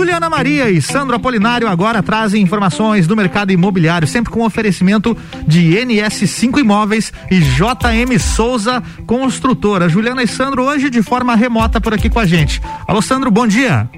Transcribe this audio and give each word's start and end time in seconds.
Juliana 0.00 0.30
Maria 0.30 0.70
e 0.70 0.80
Sandro 0.80 1.14
Apolinário 1.14 1.68
agora 1.68 2.02
trazem 2.02 2.40
informações 2.40 3.06
do 3.06 3.14
mercado 3.14 3.52
imobiliário, 3.52 4.08
sempre 4.08 4.32
com 4.32 4.46
oferecimento 4.46 5.14
de 5.46 5.72
NS5 5.76 6.58
Imóveis 6.58 7.12
e 7.30 7.38
JM 7.38 8.18
Souza 8.18 8.82
Construtora. 9.06 9.90
Juliana 9.90 10.22
e 10.22 10.26
Sandro 10.26 10.62
hoje 10.62 10.88
de 10.88 11.02
forma 11.02 11.36
remota 11.36 11.82
por 11.82 11.92
aqui 11.92 12.08
com 12.08 12.18
a 12.18 12.24
gente. 12.24 12.62
Alô, 12.88 13.02
Sandro, 13.02 13.30
bom 13.30 13.46
dia. 13.46 13.90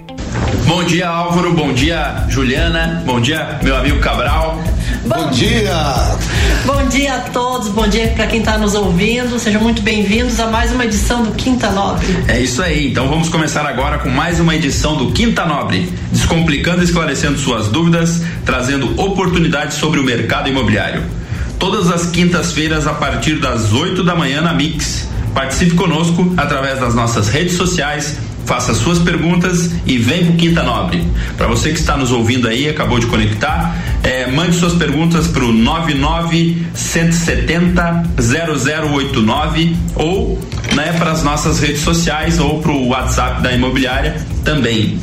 Bom 0.66 0.82
dia, 0.82 1.08
Álvaro. 1.08 1.52
Bom 1.52 1.72
dia, 1.72 2.26
Juliana. 2.28 3.00
Bom 3.06 3.20
dia, 3.20 3.60
meu 3.62 3.76
amigo 3.76 4.00
Cabral. 4.00 4.60
Bom, 5.04 5.30
dia! 5.30 6.16
Bom 6.64 6.88
dia 6.88 7.16
a 7.16 7.20
todos, 7.30 7.68
bom 7.68 7.88
dia 7.88 8.08
para 8.08 8.28
quem 8.28 8.38
está 8.38 8.56
nos 8.56 8.74
ouvindo. 8.74 9.36
Sejam 9.36 9.60
muito 9.60 9.82
bem-vindos 9.82 10.38
a 10.38 10.46
mais 10.46 10.70
uma 10.70 10.84
edição 10.84 11.24
do 11.24 11.32
Quinta 11.32 11.72
Nobre. 11.72 12.06
É 12.28 12.38
isso 12.38 12.62
aí, 12.62 12.88
então 12.88 13.08
vamos 13.08 13.28
começar 13.28 13.66
agora 13.66 13.98
com 13.98 14.08
mais 14.08 14.38
uma 14.38 14.54
edição 14.54 14.96
do 14.96 15.10
Quinta 15.10 15.44
Nobre, 15.44 15.92
descomplicando 16.12 16.82
e 16.82 16.84
esclarecendo 16.84 17.36
suas 17.36 17.66
dúvidas, 17.66 18.22
trazendo 18.44 19.00
oportunidades 19.00 19.76
sobre 19.76 19.98
o 19.98 20.04
mercado 20.04 20.48
imobiliário. 20.48 21.02
Todas 21.58 21.90
as 21.90 22.06
quintas-feiras 22.06 22.86
a 22.86 22.92
partir 22.92 23.40
das 23.40 23.72
8 23.72 24.04
da 24.04 24.14
manhã 24.14 24.40
na 24.40 24.52
Mix. 24.52 25.08
Participe 25.34 25.74
conosco 25.74 26.32
através 26.36 26.78
das 26.78 26.94
nossas 26.94 27.28
redes 27.28 27.56
sociais 27.56 28.18
faça 28.44 28.74
suas 28.74 28.98
perguntas 28.98 29.70
e 29.86 29.98
vem 29.98 30.26
pro 30.26 30.34
Quinta 30.34 30.62
Nobre. 30.62 31.06
Para 31.36 31.46
você 31.46 31.70
que 31.70 31.78
está 31.78 31.96
nos 31.96 32.10
ouvindo 32.10 32.48
aí, 32.48 32.68
acabou 32.68 32.98
de 32.98 33.06
conectar, 33.06 33.74
é, 34.02 34.26
mande 34.26 34.56
suas 34.56 34.74
perguntas 34.74 35.28
pro 35.28 35.52
99 35.52 36.66
170 36.74 38.04
0089 38.18 39.76
ou 39.94 40.38
né, 40.74 40.94
para 40.98 41.12
as 41.12 41.22
nossas 41.22 41.60
redes 41.60 41.82
sociais 41.82 42.38
ou 42.38 42.60
pro 42.60 42.86
WhatsApp 42.86 43.42
da 43.42 43.52
imobiliária 43.52 44.16
também. 44.44 44.98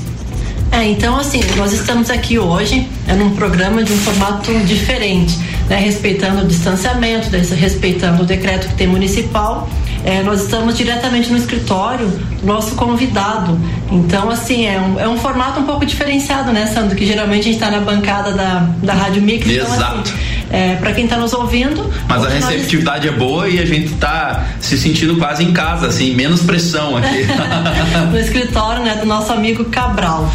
É, 0.72 0.84
então 0.86 1.18
assim, 1.18 1.42
nós 1.56 1.74
estamos 1.74 2.10
aqui 2.10 2.38
hoje 2.38 2.88
é 3.08 3.14
num 3.14 3.32
programa 3.32 3.84
de 3.84 3.92
um 3.92 3.98
formato 3.98 4.54
diferente, 4.66 5.36
né, 5.68 5.78
respeitando 5.78 6.44
o 6.44 6.48
distanciamento, 6.48 7.30
respeitando 7.56 8.24
o 8.24 8.26
decreto 8.26 8.68
que 8.68 8.76
tem 8.76 8.88
municipal 8.88 9.68
é, 10.06 10.24
nós 10.24 10.42
estamos 10.42 10.78
diretamente 10.78 11.32
no 11.32 11.38
escritório 11.38 12.08
do 12.08 12.46
nosso 12.46 12.76
convidado. 12.76 13.60
Então, 13.92 14.30
assim, 14.30 14.66
é 14.66 14.80
um, 14.80 15.00
é 15.00 15.08
um 15.08 15.18
formato 15.18 15.60
um 15.60 15.64
pouco 15.64 15.86
diferenciado, 15.86 16.52
né, 16.52 16.68
Sandro? 16.68 16.96
Que 16.96 17.06
geralmente 17.06 17.42
a 17.42 17.44
gente 17.52 17.56
está 17.56 17.70
na 17.70 17.80
bancada 17.80 18.32
da, 18.32 18.70
da 18.82 18.94
Rádio 18.94 19.22
Mix. 19.22 19.48
Exato. 19.48 19.74
Então, 19.76 20.02
assim, 20.02 20.14
é, 20.52 20.76
para 20.76 20.94
quem 20.94 21.04
está 21.04 21.18
nos 21.18 21.34
ouvindo. 21.34 21.92
Mas 22.08 22.26
a 22.26 22.30
receptividade 22.30 23.08
nós... 23.08 23.16
é 23.16 23.20
boa 23.20 23.48
e 23.48 23.60
a 23.60 23.66
gente 23.66 23.94
está 23.94 24.46
se 24.60 24.78
sentindo 24.78 25.18
quase 25.18 25.44
em 25.44 25.54
casa, 25.54 25.88
assim, 25.88 26.16
menos 26.16 26.42
pressão 26.42 26.98
aqui. 26.98 27.26
no 28.12 28.20
escritório, 28.20 28.84
né, 28.84 28.96
do 28.96 29.06
nosso 29.06 29.32
amigo 29.32 29.66
Cabral 29.66 30.30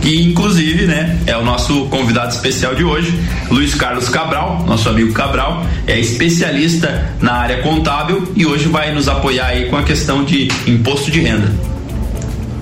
que 0.00 0.22
inclusive, 0.22 0.86
né, 0.86 1.18
é 1.26 1.36
o 1.36 1.44
nosso 1.44 1.86
convidado 1.86 2.34
especial 2.34 2.74
de 2.74 2.84
hoje, 2.84 3.18
Luiz 3.50 3.74
Carlos 3.74 4.08
Cabral, 4.08 4.64
nosso 4.66 4.88
amigo 4.88 5.12
Cabral, 5.12 5.64
é 5.86 5.98
especialista 5.98 7.12
na 7.20 7.32
área 7.34 7.62
contábil 7.62 8.32
e 8.36 8.46
hoje 8.46 8.68
vai 8.68 8.92
nos 8.92 9.08
apoiar 9.08 9.46
aí 9.46 9.66
com 9.66 9.76
a 9.76 9.82
questão 9.82 10.24
de 10.24 10.48
imposto 10.66 11.10
de 11.10 11.20
renda. 11.20 11.52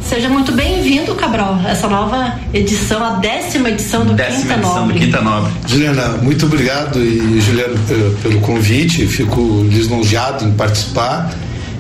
Seja 0.09 0.29
muito 0.29 0.53
bem-vindo, 0.53 1.17
Cabral, 1.17 1.61
essa 1.67 1.89
nova 1.89 2.39
edição, 2.55 3.05
a 3.05 3.14
décima 3.14 3.70
edição 3.70 4.05
do 4.07 4.12
décima 4.12 4.55
Quinta 4.55 4.55
edição 4.55 4.75
Nobre. 4.77 4.92
Do 4.95 5.05
Quinta 5.05 5.20
Nobre. 5.20 5.53
Juliana, 5.67 6.09
muito 6.23 6.47
obrigado 6.47 7.01
e 7.01 7.41
Juliana 7.41 7.75
pelo 8.23 8.41
convite, 8.41 9.05
fico 9.09 9.67
lisonjeado 9.69 10.45
em 10.45 10.53
participar 10.53 11.34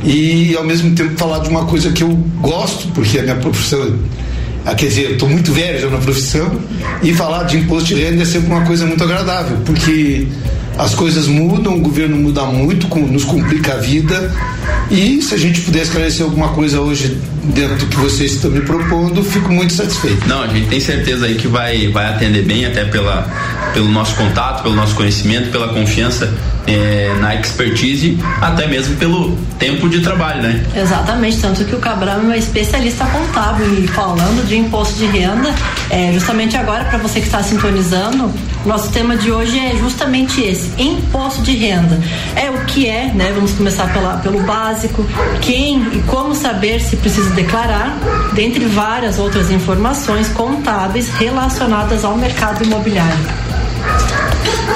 e 0.04 0.56
ao 0.56 0.64
mesmo 0.64 0.92
tempo 0.94 1.16
falar 1.16 1.38
de 1.38 1.48
uma 1.48 1.66
coisa 1.66 1.92
que 1.92 2.02
eu 2.02 2.08
gosto, 2.40 2.88
porque 2.88 3.18
a 3.20 3.22
minha 3.22 3.36
profissão 3.36 3.96
ah, 4.66 4.74
quer 4.74 4.86
dizer, 4.86 5.12
estou 5.12 5.28
muito 5.28 5.52
velho 5.52 5.80
já 5.80 5.88
na 5.88 5.98
profissão 5.98 6.60
e 7.00 7.14
falar 7.14 7.44
de 7.44 7.56
imposto 7.56 7.94
de 7.94 8.02
renda 8.02 8.22
é 8.22 8.26
sempre 8.26 8.48
uma 8.48 8.62
coisa 8.62 8.84
muito 8.84 9.02
agradável, 9.04 9.58
porque 9.64 10.26
as 10.76 10.92
coisas 10.92 11.28
mudam, 11.28 11.76
o 11.76 11.80
governo 11.80 12.16
muda 12.16 12.44
muito, 12.46 12.88
nos 12.98 13.24
complica 13.24 13.74
a 13.74 13.76
vida. 13.76 14.34
E 14.90 15.22
se 15.22 15.34
a 15.34 15.38
gente 15.38 15.60
puder 15.60 15.82
esclarecer 15.82 16.24
alguma 16.24 16.48
coisa 16.48 16.80
hoje 16.80 17.16
dentro 17.46 17.76
do 17.76 17.86
que 17.86 17.96
vocês 17.96 18.32
estão 18.32 18.50
me 18.50 18.60
propondo, 18.60 19.22
fico 19.22 19.50
muito 19.52 19.72
satisfeito. 19.72 20.26
Não, 20.28 20.42
a 20.42 20.46
gente 20.48 20.68
tem 20.68 20.80
certeza 20.80 21.26
aí 21.26 21.34
que 21.34 21.48
vai, 21.48 21.88
vai 21.88 22.06
atender 22.06 22.42
bem, 22.42 22.64
até 22.64 22.84
pela, 22.84 23.30
pelo 23.72 23.88
nosso 23.88 24.14
contato, 24.16 24.62
pelo 24.62 24.74
nosso 24.74 24.94
conhecimento, 24.94 25.50
pela 25.50 25.68
confiança 25.68 26.32
é, 26.66 27.14
na 27.20 27.34
expertise, 27.34 28.18
até 28.40 28.66
mesmo 28.66 28.96
pelo 28.96 29.36
tempo 29.58 29.88
de 29.88 30.00
trabalho, 30.00 30.42
né? 30.42 30.64
Exatamente, 30.74 31.38
tanto 31.38 31.64
que 31.64 31.74
o 31.74 31.78
Cabral 31.78 32.20
é 32.20 32.22
um 32.22 32.34
especialista 32.34 33.06
contábil 33.06 33.66
e 33.78 33.86
falando 33.86 34.46
de 34.46 34.56
imposto 34.56 34.98
de 34.98 35.06
renda, 35.06 35.54
é, 35.88 36.12
justamente 36.12 36.56
agora, 36.56 36.84
para 36.84 36.98
você 36.98 37.20
que 37.20 37.26
está 37.26 37.42
sintonizando, 37.42 38.32
nosso 38.64 38.90
tema 38.90 39.16
de 39.16 39.30
hoje 39.30 39.58
é 39.58 39.76
justamente 39.76 40.40
esse, 40.40 40.70
imposto 40.76 41.42
de 41.42 41.52
renda. 41.52 42.00
É 42.34 42.50
o 42.50 42.64
que 42.64 42.88
é, 42.88 43.12
né? 43.14 43.32
Vamos 43.34 43.52
começar 43.52 43.92
pela, 43.92 44.16
pelo 44.18 44.40
básico, 44.40 45.06
quem 45.40 45.86
e 45.92 46.02
como 46.06 46.34
saber 46.34 46.80
se 46.80 46.96
precisa 46.96 47.30
declarar, 47.36 47.96
dentre 48.32 48.64
várias 48.64 49.18
outras 49.18 49.50
informações 49.50 50.28
contábeis 50.30 51.08
relacionadas 51.10 52.04
ao 52.04 52.16
mercado 52.16 52.64
imobiliário. 52.64 53.46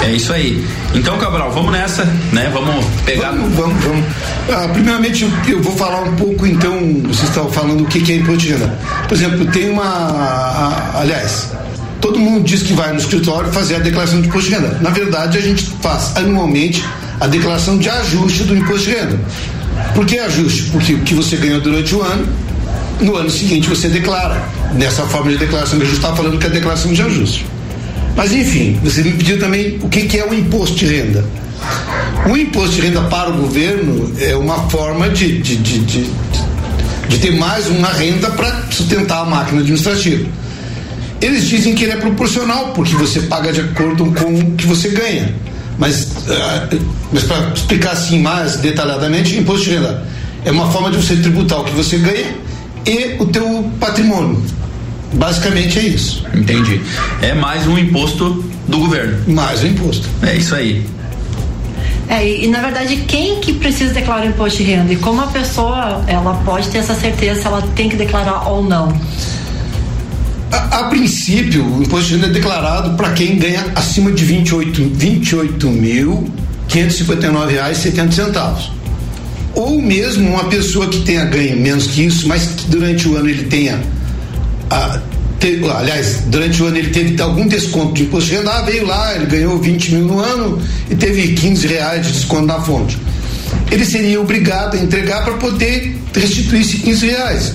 É 0.01 0.11
isso 0.11 0.31
aí. 0.31 0.65
Então, 0.93 1.17
Cabral, 1.17 1.51
vamos 1.51 1.71
nessa, 1.71 2.05
né? 2.31 2.49
Vamos 2.53 2.85
pegar. 3.05 3.31
Vamos, 3.31 3.53
vamos. 3.53 3.83
vamos. 3.83 4.05
Ah, 4.49 4.67
primeiramente, 4.71 5.29
eu 5.47 5.61
vou 5.61 5.75
falar 5.75 6.01
um 6.01 6.15
pouco, 6.15 6.45
então, 6.45 6.77
vocês 7.03 7.29
estão 7.29 7.51
falando 7.51 7.83
o 7.83 7.85
que, 7.85 8.11
é 8.11 8.15
imposto 8.15 8.39
de 8.39 8.53
renda. 8.53 8.79
Por 9.07 9.15
exemplo, 9.15 9.45
tem 9.47 9.69
uma. 9.69 9.83
A, 9.83 11.01
aliás, 11.01 11.51
todo 11.99 12.19
mundo 12.19 12.43
diz 12.43 12.63
que 12.63 12.73
vai 12.73 12.91
no 12.91 12.97
escritório 12.97 13.51
fazer 13.51 13.75
a 13.75 13.79
declaração 13.79 14.21
de 14.21 14.27
imposto 14.27 14.49
de 14.49 14.55
renda. 14.55 14.77
Na 14.81 14.89
verdade, 14.89 15.37
a 15.37 15.41
gente 15.41 15.65
faz 15.81 16.15
anualmente 16.15 16.83
a 17.19 17.27
declaração 17.27 17.77
de 17.77 17.89
ajuste 17.89 18.43
do 18.43 18.55
imposto 18.55 18.89
de 18.89 18.95
renda. 18.95 19.19
Por 19.93 20.05
que 20.05 20.17
ajuste? 20.17 20.63
Porque 20.71 20.93
o 20.93 20.99
que 20.99 21.13
você 21.13 21.35
ganhou 21.37 21.61
durante 21.61 21.93
o 21.93 22.01
ano, 22.01 22.27
no 23.01 23.15
ano 23.15 23.29
seguinte 23.29 23.67
você 23.67 23.87
declara. 23.89 24.41
Nessa 24.73 25.03
forma 25.03 25.31
de 25.31 25.37
declaração 25.37 25.77
que 25.77 25.85
a 25.85 25.87
gente 25.87 25.97
está 25.97 26.15
falando 26.15 26.37
que 26.37 26.45
é 26.45 26.49
a 26.49 26.53
declaração 26.53 26.93
de 26.93 27.01
ajuste. 27.01 27.45
Mas 28.15 28.31
enfim, 28.31 28.79
você 28.83 29.01
me 29.01 29.11
pediu 29.11 29.39
também 29.39 29.79
o 29.81 29.89
que, 29.89 30.03
que 30.03 30.17
é 30.17 30.25
o 30.25 30.33
imposto 30.33 30.75
de 30.75 30.85
renda. 30.85 31.25
O 32.29 32.37
imposto 32.37 32.75
de 32.75 32.81
renda 32.81 33.01
para 33.03 33.29
o 33.29 33.37
governo 33.37 34.13
é 34.19 34.35
uma 34.35 34.69
forma 34.69 35.09
de, 35.09 35.41
de, 35.41 35.55
de, 35.57 35.79
de, 35.79 36.09
de 37.09 37.19
ter 37.19 37.31
mais 37.31 37.67
uma 37.67 37.89
renda 37.89 38.29
para 38.31 38.63
sustentar 38.69 39.21
a 39.21 39.25
máquina 39.25 39.61
administrativa. 39.61 40.25
Eles 41.21 41.47
dizem 41.47 41.75
que 41.75 41.83
ele 41.83 41.93
é 41.93 41.97
proporcional, 41.97 42.73
porque 42.73 42.95
você 42.95 43.21
paga 43.21 43.53
de 43.53 43.61
acordo 43.61 44.05
com 44.05 44.33
o 44.33 44.51
que 44.55 44.65
você 44.65 44.89
ganha. 44.89 45.33
Mas, 45.77 46.03
uh, 46.03 46.79
mas 47.11 47.23
para 47.23 47.51
explicar 47.53 47.91
assim 47.91 48.19
mais 48.19 48.57
detalhadamente, 48.57 49.37
imposto 49.37 49.65
de 49.65 49.75
renda 49.75 50.03
é 50.43 50.51
uma 50.51 50.71
forma 50.71 50.89
de 50.89 50.97
você 50.97 51.15
tributar 51.15 51.59
o 51.59 51.63
que 51.63 51.71
você 51.71 51.97
ganha 51.97 52.35
e 52.85 53.15
o 53.19 53.25
teu 53.27 53.69
patrimônio. 53.79 54.41
Basicamente 55.13 55.79
é 55.79 55.83
isso. 55.83 56.25
Entendi. 56.33 56.81
É 57.21 57.33
mais 57.33 57.67
um 57.67 57.77
imposto 57.77 58.43
do 58.67 58.79
governo. 58.79 59.17
Mais 59.27 59.63
um 59.63 59.67
imposto. 59.67 60.07
É 60.21 60.35
isso 60.35 60.55
aí. 60.55 60.85
É, 62.07 62.27
e, 62.27 62.45
e, 62.45 62.47
na 62.47 62.59
verdade, 62.59 62.97
quem 63.07 63.39
que 63.39 63.53
precisa 63.53 63.93
declarar 63.93 64.25
o 64.25 64.29
imposto 64.29 64.57
de 64.57 64.63
renda? 64.63 64.91
E 64.91 64.97
como 64.97 65.21
a 65.21 65.27
pessoa 65.27 66.03
ela 66.07 66.33
pode 66.45 66.67
ter 66.69 66.79
essa 66.79 66.93
certeza 66.93 67.41
se 67.41 67.47
ela 67.47 67.61
tem 67.75 67.87
que 67.87 67.95
declarar 67.95 68.49
ou 68.49 68.63
não? 68.63 68.93
A, 70.51 70.79
a 70.79 70.83
princípio, 70.89 71.63
o 71.63 71.83
imposto 71.83 72.09
de 72.09 72.15
renda 72.15 72.27
é 72.27 72.29
declarado 72.31 72.97
para 72.97 73.11
quem 73.11 73.37
ganha 73.37 73.65
acima 73.75 74.11
de 74.11 74.25
28, 74.25 74.89
28 74.93 75.67
mil 75.69 76.29
reais 77.47 77.77
70 77.77 78.11
centavos. 78.11 78.71
Ou 79.55 79.81
mesmo 79.81 80.29
uma 80.29 80.45
pessoa 80.45 80.87
que 80.87 81.01
tenha 81.01 81.25
ganho 81.25 81.57
menos 81.57 81.87
que 81.87 82.03
isso, 82.03 82.27
mas 82.27 82.47
que 82.47 82.67
durante 82.69 83.07
o 83.07 83.17
ano 83.17 83.29
ele 83.29 83.43
tenha 83.43 83.81
a, 84.69 84.99
te, 85.41 85.59
aliás, 85.65 86.21
durante 86.27 86.61
o 86.61 86.67
ano 86.67 86.77
ele 86.77 86.91
teve 86.91 87.19
algum 87.21 87.47
desconto 87.47 87.93
de 87.93 88.03
imposto 88.03 88.29
de 88.29 88.37
renda, 88.37 88.51
ah, 88.51 88.61
veio 88.61 88.85
lá, 88.85 89.15
ele 89.15 89.25
ganhou 89.25 89.57
20 89.57 89.95
mil 89.95 90.05
no 90.05 90.19
ano 90.19 90.61
e 90.89 90.95
teve 90.95 91.33
15 91.33 91.67
reais 91.67 92.05
de 92.05 92.13
desconto 92.13 92.45
na 92.45 92.61
fonte. 92.61 92.97
Ele 93.71 93.83
seria 93.83 94.21
obrigado 94.21 94.75
a 94.75 94.79
entregar 94.79 95.23
para 95.23 95.33
poder 95.33 95.97
restituir 96.13 96.61
esses 96.61 96.81
15 96.81 97.05
reais. 97.07 97.53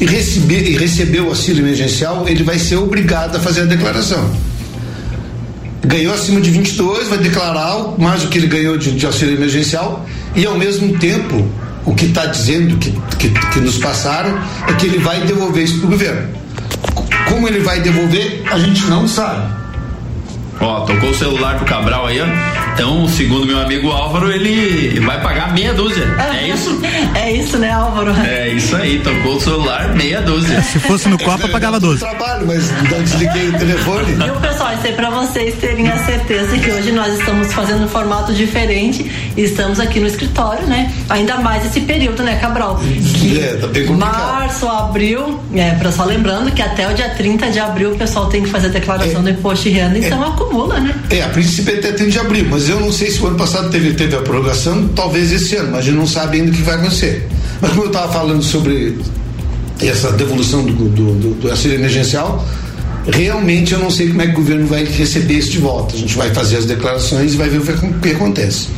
e, 0.00 0.06
receber, 0.06 0.62
e 0.68 0.76
recebeu 0.76 1.26
o 1.26 1.28
auxílio 1.28 1.64
emergencial, 1.64 2.28
ele 2.28 2.42
vai 2.42 2.58
ser 2.58 2.76
obrigado 2.76 3.36
a 3.36 3.40
fazer 3.40 3.62
a 3.62 3.64
declaração. 3.64 4.30
Ganhou 5.84 6.12
acima 6.12 6.40
de 6.40 6.50
22, 6.50 7.08
vai 7.08 7.18
declarar 7.18 7.94
mais 7.98 8.24
o 8.24 8.28
que 8.28 8.38
ele 8.38 8.46
ganhou 8.46 8.76
de, 8.76 8.92
de 8.92 9.06
auxílio 9.06 9.34
emergencial 9.34 10.06
e, 10.34 10.44
ao 10.44 10.58
mesmo 10.58 10.98
tempo, 10.98 11.48
o 11.84 11.94
que 11.94 12.06
está 12.06 12.26
dizendo, 12.26 12.76
que, 12.78 12.90
que, 13.18 13.30
que 13.30 13.60
nos 13.60 13.78
passaram, 13.78 14.38
é 14.68 14.72
que 14.74 14.86
ele 14.86 14.98
vai 14.98 15.20
devolver 15.20 15.64
isso 15.64 15.78
para 15.78 15.86
o 15.86 15.90
governo. 15.90 16.28
Como 17.28 17.46
ele 17.46 17.60
vai 17.60 17.80
devolver, 17.80 18.42
a 18.50 18.58
gente 18.58 18.84
não 18.86 19.06
sabe. 19.06 19.54
Ó, 20.60 20.80
tocou 20.80 21.10
o 21.10 21.14
celular 21.14 21.56
pro 21.56 21.66
Cabral 21.66 22.06
aí, 22.06 22.20
ó. 22.20 22.65
Então, 22.76 23.08
segundo 23.08 23.46
meu 23.46 23.58
amigo 23.58 23.90
Álvaro, 23.90 24.30
ele 24.30 25.00
vai 25.00 25.18
pagar 25.22 25.50
meia 25.54 25.72
dúzia. 25.72 26.04
É 26.34 26.48
isso? 26.48 26.78
É 27.16 27.32
isso, 27.32 27.56
né, 27.58 27.72
Álvaro? 27.72 28.12
É 28.24 28.50
isso 28.50 28.76
aí, 28.76 29.00
tocou 29.00 29.36
o 29.36 29.40
celular, 29.40 29.94
meia 29.94 30.20
dúzia. 30.20 30.62
Se 30.62 30.78
fosse 30.78 31.08
no 31.08 31.18
Copa, 31.24 31.48
pagava 31.48 31.80
12. 31.80 31.98
trabalho, 31.98 32.46
mas 32.46 32.70
não 32.90 33.02
desliguei 33.02 33.48
o 33.48 33.58
telefone. 33.58 34.12
Viu, 34.12 34.34
pessoal? 34.36 34.74
Isso 34.74 34.86
aí 34.86 34.92
pra 34.92 35.10
vocês 35.10 35.54
terem 35.56 35.88
a 35.88 35.98
certeza 36.04 36.56
que 36.58 36.70
hoje 36.70 36.92
nós 36.92 37.18
estamos 37.18 37.52
fazendo 37.52 37.84
um 37.84 37.88
formato 37.88 38.32
diferente 38.32 39.10
e 39.36 39.42
estamos 39.42 39.80
aqui 39.80 39.98
no 39.98 40.06
escritório, 40.06 40.66
né? 40.66 40.92
Ainda 41.08 41.38
mais 41.38 41.64
esse 41.64 41.80
período, 41.80 42.22
né, 42.22 42.36
Cabral? 42.36 42.78
Que 42.78 43.40
é, 43.40 43.54
tá 43.56 43.66
bem 43.66 43.86
complicado. 43.86 44.32
Março, 44.32 44.68
abril, 44.68 45.40
é, 45.54 45.70
pra 45.72 45.90
só 45.90 46.04
lembrando 46.04 46.52
que 46.52 46.62
até 46.62 46.88
o 46.88 46.94
dia 46.94 47.08
30 47.08 47.50
de 47.50 47.58
abril 47.58 47.92
o 47.92 47.96
pessoal 47.96 48.26
tem 48.26 48.42
que 48.42 48.50
fazer 48.50 48.66
a 48.66 48.70
declaração 48.70 49.20
é, 49.20 49.24
do 49.24 49.30
imposto 49.30 49.64
de 49.64 49.70
renda, 49.70 49.98
então 49.98 50.22
é, 50.22 50.28
acumula, 50.28 50.78
né? 50.78 50.94
É, 51.10 51.22
a 51.22 51.28
princípio 51.28 51.74
é 51.74 51.78
até 51.78 51.92
30 51.92 52.10
de 52.10 52.18
abril, 52.18 52.46
mas 52.50 52.65
eu 52.68 52.80
não 52.80 52.92
sei 52.92 53.10
se 53.10 53.20
o 53.22 53.26
ano 53.26 53.36
passado 53.36 53.70
teve, 53.70 53.94
teve 53.94 54.16
a 54.16 54.20
prorrogação, 54.20 54.88
talvez 54.88 55.32
esse 55.32 55.56
ano, 55.56 55.70
mas 55.72 55.80
a 55.80 55.82
gente 55.82 55.96
não 55.96 56.06
sabe 56.06 56.38
ainda 56.38 56.50
o 56.50 56.54
que 56.54 56.62
vai 56.62 56.76
acontecer. 56.76 57.28
Mas 57.60 57.70
como 57.70 57.84
eu 57.84 57.86
estava 57.88 58.12
falando 58.12 58.42
sobre 58.42 58.98
essa 59.80 60.12
devolução 60.12 60.64
do, 60.64 60.72
do, 60.72 61.14
do, 61.14 61.34
do 61.34 61.50
auxílio 61.50 61.78
emergencial, 61.78 62.44
realmente 63.12 63.72
eu 63.72 63.78
não 63.78 63.90
sei 63.90 64.08
como 64.08 64.22
é 64.22 64.26
que 64.26 64.32
o 64.32 64.36
governo 64.36 64.66
vai 64.66 64.84
receber 64.84 65.34
isso 65.34 65.50
de 65.50 65.58
volta. 65.58 65.94
A 65.94 65.98
gente 65.98 66.16
vai 66.16 66.32
fazer 66.32 66.58
as 66.58 66.64
declarações 66.64 67.34
e 67.34 67.36
vai 67.36 67.48
ver 67.48 67.58
o 67.58 68.00
que 68.00 68.10
acontece. 68.10 68.68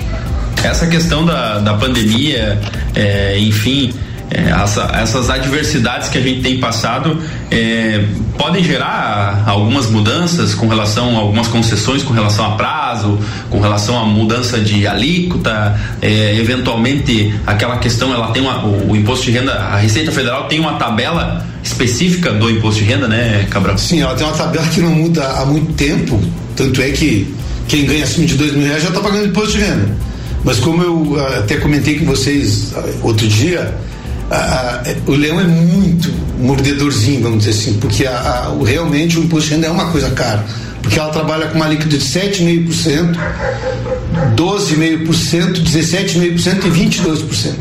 Essa 0.63 0.87
questão 0.87 1.25
da, 1.25 1.59
da 1.59 1.75
pandemia, 1.75 2.61
é, 2.95 3.39
enfim, 3.39 3.93
é, 4.31 4.51
essa, 4.51 4.91
essas 4.95 5.31
adversidades 5.31 6.09
que 6.09 6.19
a 6.19 6.21
gente 6.21 6.43
tem 6.43 6.61
passado 6.61 7.19
é, 7.51 8.05
podem 8.37 8.63
gerar 8.63 9.45
algumas 9.47 9.89
mudanças 9.91 10.55
com 10.55 10.69
relação 10.69 11.17
a 11.17 11.21
algumas 11.21 11.47
concessões 11.49 12.03
com 12.03 12.13
relação 12.13 12.45
a 12.45 12.51
prazo, 12.57 13.19
com 13.51 13.61
relação 13.61 13.99
à 13.99 14.05
mudança 14.05 14.59
de 14.59 14.87
alíquota, 14.87 15.79
é, 16.03 16.37
eventualmente 16.37 17.35
aquela 17.47 17.79
questão 17.79 18.13
ela 18.13 18.29
tem 18.29 18.43
uma, 18.43 18.65
o, 18.65 18.91
o, 18.91 18.97
imposto 18.97 19.25
de 19.25 19.33
renda, 19.33 19.55
a 19.55 19.77
Receita 19.77 20.13
Federal 20.13 20.47
tem 20.47 20.61
uma 20.61 20.75
tabela 20.75 21.47
específica 21.63 22.33
do 22.33 22.51
imposto 22.51 22.83
de 22.83 22.91
renda, 22.91 23.09
né, 23.09 23.47
Cabral? 23.51 23.79
Sim, 23.79 24.03
ela 24.03 24.15
tem 24.15 24.27
uma 24.27 24.37
tabela 24.37 24.67
que 24.69 24.81
não 24.81 24.91
muda 24.91 25.27
há 25.27 25.47
muito 25.47 25.73
tempo, 25.73 26.21
tanto 26.55 26.83
é 26.83 26.91
que 26.91 27.35
quem 27.67 27.87
ganha 27.87 28.05
acima 28.05 28.27
de 28.27 28.35
dois 28.35 28.53
mil 28.53 28.67
reais 28.67 28.83
já 28.83 28.89
está 28.89 29.01
pagando 29.01 29.27
imposto 29.27 29.53
de 29.53 29.59
renda. 29.59 29.89
Mas 30.45 30.59
como 30.61 30.83
eu 30.83 31.17
ah, 31.19 31.39
até 31.39 31.57
comentei 31.57 31.99
com 31.99 32.07
vocês 32.07 32.73
ah, 32.77 32.85
outro 33.03 33.27
dia, 33.27 33.75
a, 34.31 34.37
a, 34.37 34.83
o 35.07 35.13
leão 35.13 35.41
é 35.41 35.45
muito 35.45 36.13
mordedorzinho, 36.39 37.23
vamos 37.23 37.45
dizer 37.45 37.51
assim, 37.51 37.79
porque 37.79 38.07
a, 38.07 38.51
o, 38.51 38.63
realmente 38.63 39.19
o 39.19 39.25
imposto 39.25 39.49
de 39.49 39.55
renda 39.55 39.67
é 39.69 39.71
uma 39.71 39.91
coisa 39.91 40.11
cara. 40.11 40.45
Porque 40.83 40.99
ela 40.99 41.11
trabalha 41.11 41.49
com 41.49 41.57
uma 41.57 41.69
líquida 41.69 41.99
de 41.99 42.05
7,5%, 42.05 43.17
12,5%, 44.37 45.63
17,5% 45.63 46.65
e 46.65 46.71
22%. 46.71 47.53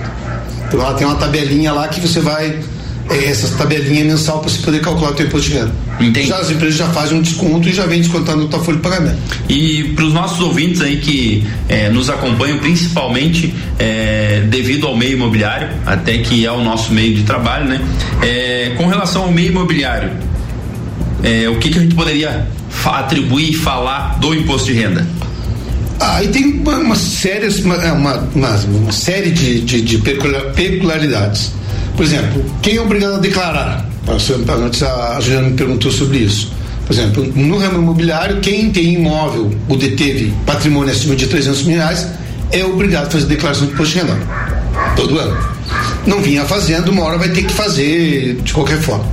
Então 0.68 0.82
ela 0.82 0.94
tem 0.94 1.08
uma 1.08 1.16
tabelinha 1.16 1.74
lá 1.74 1.88
que 1.88 2.00
você 2.00 2.20
vai 2.20 2.48
é 2.48 2.60
essa 3.10 3.56
tabelinha 3.58 4.06
mensal 4.06 4.40
para 4.40 4.50
você 4.50 4.62
poder 4.62 4.82
calcular 4.82 5.12
o 5.12 5.14
teu 5.14 5.28
imposto 5.28 5.50
de 5.50 5.56
renda. 5.56 5.72
Entendi. 6.00 6.28
Já 6.28 6.38
as 6.38 6.52
empresas 6.52 6.76
já 6.76 6.88
fazem 6.90 7.18
um 7.18 7.22
desconto 7.22 7.68
e 7.68 7.74
já 7.74 7.86
vem 7.86 8.00
descontando 8.00 8.46
o 8.46 8.48
tua 8.48 8.64
folha 8.64 8.78
de 8.78 8.84
pagamento. 8.84 9.18
E 9.50 9.86
para 9.96 10.06
os 10.06 10.14
nossos 10.14 10.40
ouvintes 10.40 10.82
aí 10.82 10.98
que 10.98 11.46
é, 11.68 11.90
nos 11.90 12.10
acompanham, 12.10 12.60
principalmente 12.60 13.54
é, 13.80 14.44
devido 14.48 14.88
ao 14.88 14.96
meio 14.96 15.14
imobiliário, 15.14 15.70
até 15.86 16.18
que 16.20 16.46
é 16.46 16.52
o 16.52 16.64
nosso 16.64 16.94
meio 16.94 17.16
de 17.16 17.24
trabalho, 17.24 17.66
né? 17.66 17.82
É, 18.22 18.74
com 18.78 18.88
relação 18.88 19.24
ao 19.24 19.32
meio 19.32 19.50
imobiliário, 19.50 20.12
é, 21.24 21.50
o 21.50 21.58
que, 21.58 21.70
que 21.70 21.80
a 21.80 21.82
gente 21.82 21.96
poderia 21.96 22.48
atribuir 22.86 23.52
e 23.52 23.54
falar 23.54 24.20
do 24.20 24.34
imposto 24.34 24.72
de 24.72 24.74
renda? 24.74 25.08
Ah, 26.00 26.24
e 26.24 26.28
tem 26.28 26.60
uma, 26.60 26.78
uma, 26.78 26.96
série, 26.96 27.48
uma, 27.62 27.76
uma, 27.94 28.56
uma 28.56 28.92
série 28.92 29.32
de, 29.32 29.62
de, 29.62 29.82
de 29.82 29.98
peculiaridades. 29.98 31.57
Por 31.98 32.06
exemplo, 32.06 32.46
quem 32.62 32.76
é 32.76 32.82
obrigado 32.82 33.16
a 33.16 33.18
declarar? 33.18 33.90
Antes 34.08 34.84
a 34.84 35.20
Juliana 35.20 35.50
me 35.50 35.58
perguntou 35.58 35.92
sobre 35.92 36.20
isso. 36.20 36.54
Por 36.86 36.94
exemplo, 36.94 37.26
no 37.36 37.58
ramo 37.58 37.80
imobiliário, 37.80 38.40
quem 38.40 38.70
tem 38.70 38.94
imóvel 38.94 39.52
ou 39.68 39.76
deteve 39.76 40.32
patrimônio 40.46 40.94
acima 40.94 41.16
de 41.16 41.26
300 41.28 41.64
mil 41.64 41.76
reais 41.76 42.08
é 42.52 42.64
obrigado 42.64 43.08
a 43.08 43.10
fazer 43.10 43.26
declaração 43.26 43.66
de 43.66 43.74
imposto 43.74 43.96
de 43.96 44.00
renda 44.00 44.18
todo 44.96 45.20
ano. 45.20 45.38
Não 46.06 46.22
vinha 46.22 46.46
fazendo, 46.46 46.90
uma 46.90 47.04
hora 47.04 47.18
vai 47.18 47.30
ter 47.30 47.44
que 47.44 47.52
fazer 47.52 48.36
de 48.44 48.54
qualquer 48.54 48.80
forma. 48.80 49.06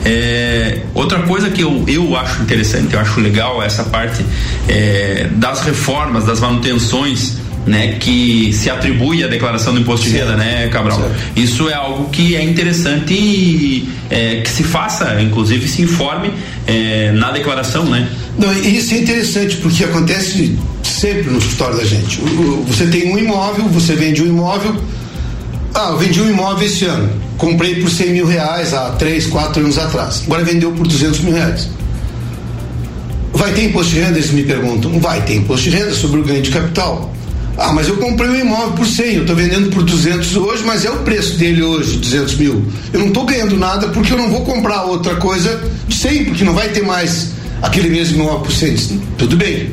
É, 0.06 0.82
outra 0.94 1.20
coisa 1.20 1.50
que 1.50 1.62
eu, 1.62 1.84
eu 1.88 2.16
acho 2.16 2.42
interessante, 2.42 2.94
eu 2.94 3.00
acho 3.00 3.20
legal 3.20 3.62
essa 3.62 3.84
parte 3.84 4.24
é, 4.68 5.28
das 5.32 5.62
reformas, 5.62 6.26
das 6.26 6.40
manutenções 6.40 7.43
né, 7.66 7.96
que 8.00 8.52
se 8.54 8.70
atribui 8.70 9.24
à 9.24 9.28
declaração 9.28 9.74
do 9.74 9.80
imposto 9.80 10.08
de 10.08 10.18
renda, 10.18 10.36
né, 10.36 10.68
Cabral? 10.68 11.00
Certo. 11.00 11.16
Isso 11.36 11.70
é 11.70 11.74
algo 11.74 12.10
que 12.10 12.36
é 12.36 12.44
interessante 12.44 13.14
e 13.14 13.90
é, 14.10 14.42
que 14.42 14.50
se 14.50 14.64
faça, 14.64 15.22
inclusive 15.22 15.68
se 15.68 15.82
informe 15.82 16.32
é, 16.68 17.12
na 17.14 17.32
declaração, 17.32 17.86
né? 17.86 18.10
Não, 18.38 18.52
isso 18.52 18.94
é 18.94 18.98
interessante 18.98 19.58
porque 19.58 19.84
acontece 19.84 20.58
sempre 20.84 21.30
no 21.30 21.38
escritório 21.38 21.78
da 21.78 21.86
gente. 21.86 22.20
Você 22.68 22.88
tem 22.88 23.12
um 23.12 23.18
imóvel, 23.18 23.66
você 23.66 23.96
vende 23.96 24.24
um 24.24 24.28
imóvel. 24.28 24.76
Ah, 25.74 25.90
eu 25.92 25.98
vendi 25.98 26.22
um 26.22 26.30
imóvel 26.30 26.66
esse 26.66 26.86
ano. 26.86 27.10
Comprei 27.38 27.76
por 27.76 27.90
100 27.90 28.12
mil 28.12 28.26
reais 28.26 28.74
há 28.74 28.92
3, 28.92 29.28
4 29.28 29.64
anos 29.64 29.78
atrás. 29.78 30.24
Agora 30.26 30.44
vendeu 30.44 30.72
por 30.72 30.88
200 30.88 31.20
mil 31.22 31.34
reais. 31.34 31.68
Vai 33.34 33.52
ter 33.54 33.66
imposto 33.66 33.94
de 33.94 34.00
renda? 34.00 34.18
Eles 34.18 34.32
me 34.32 34.44
perguntam. 34.44 35.00
Vai 35.00 35.22
ter 35.22 35.36
imposto 35.36 35.70
de 35.70 35.76
renda 35.76 35.94
sobre 35.94 36.20
o 36.20 36.24
ganho 36.24 36.42
de 36.42 36.52
capital. 36.52 37.14
Ah, 37.58 37.72
mas 37.72 37.88
eu 37.88 37.98
comprei 37.98 38.30
um 38.30 38.36
imóvel 38.36 38.72
por 38.72 38.86
100, 38.86 39.14
eu 39.14 39.22
estou 39.22 39.36
vendendo 39.36 39.70
por 39.70 39.84
200 39.84 40.36
hoje, 40.36 40.64
mas 40.66 40.86
é 40.86 40.90
o 40.90 40.98
preço 41.00 41.38
dele 41.38 41.62
hoje, 41.62 41.98
200 41.98 42.36
mil. 42.36 42.66
Eu 42.92 43.00
não 43.00 43.08
estou 43.10 43.26
ganhando 43.26 43.56
nada 43.56 43.90
porque 43.90 44.12
eu 44.12 44.18
não 44.18 44.30
vou 44.30 44.42
comprar 44.42 44.84
outra 44.86 45.16
coisa 45.18 45.62
de 45.88 45.96
100, 45.96 46.26
porque 46.26 46.44
não 46.44 46.54
vai 46.54 46.70
ter 46.70 46.84
mais 46.84 47.30
aquele 47.62 47.90
mesmo 47.90 48.16
imóvel 48.16 48.40
por 48.40 48.52
100. 48.52 49.02
Tudo 49.18 49.38
bem. 49.38 49.72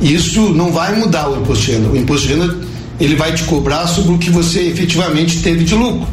Isso 0.00 0.40
não 0.50 0.72
vai 0.72 0.96
mudar 0.96 1.28
o 1.28 1.40
imposto 1.40 1.64
de 1.64 1.72
renda. 1.72 1.88
O 1.88 1.96
imposto 1.96 2.28
de 2.28 2.34
renda 2.34 2.56
ele 3.00 3.16
vai 3.16 3.32
te 3.34 3.42
cobrar 3.44 3.86
sobre 3.86 4.12
o 4.12 4.18
que 4.18 4.30
você 4.30 4.60
efetivamente 4.60 5.42
teve 5.42 5.64
de 5.64 5.74
lucro. 5.74 6.06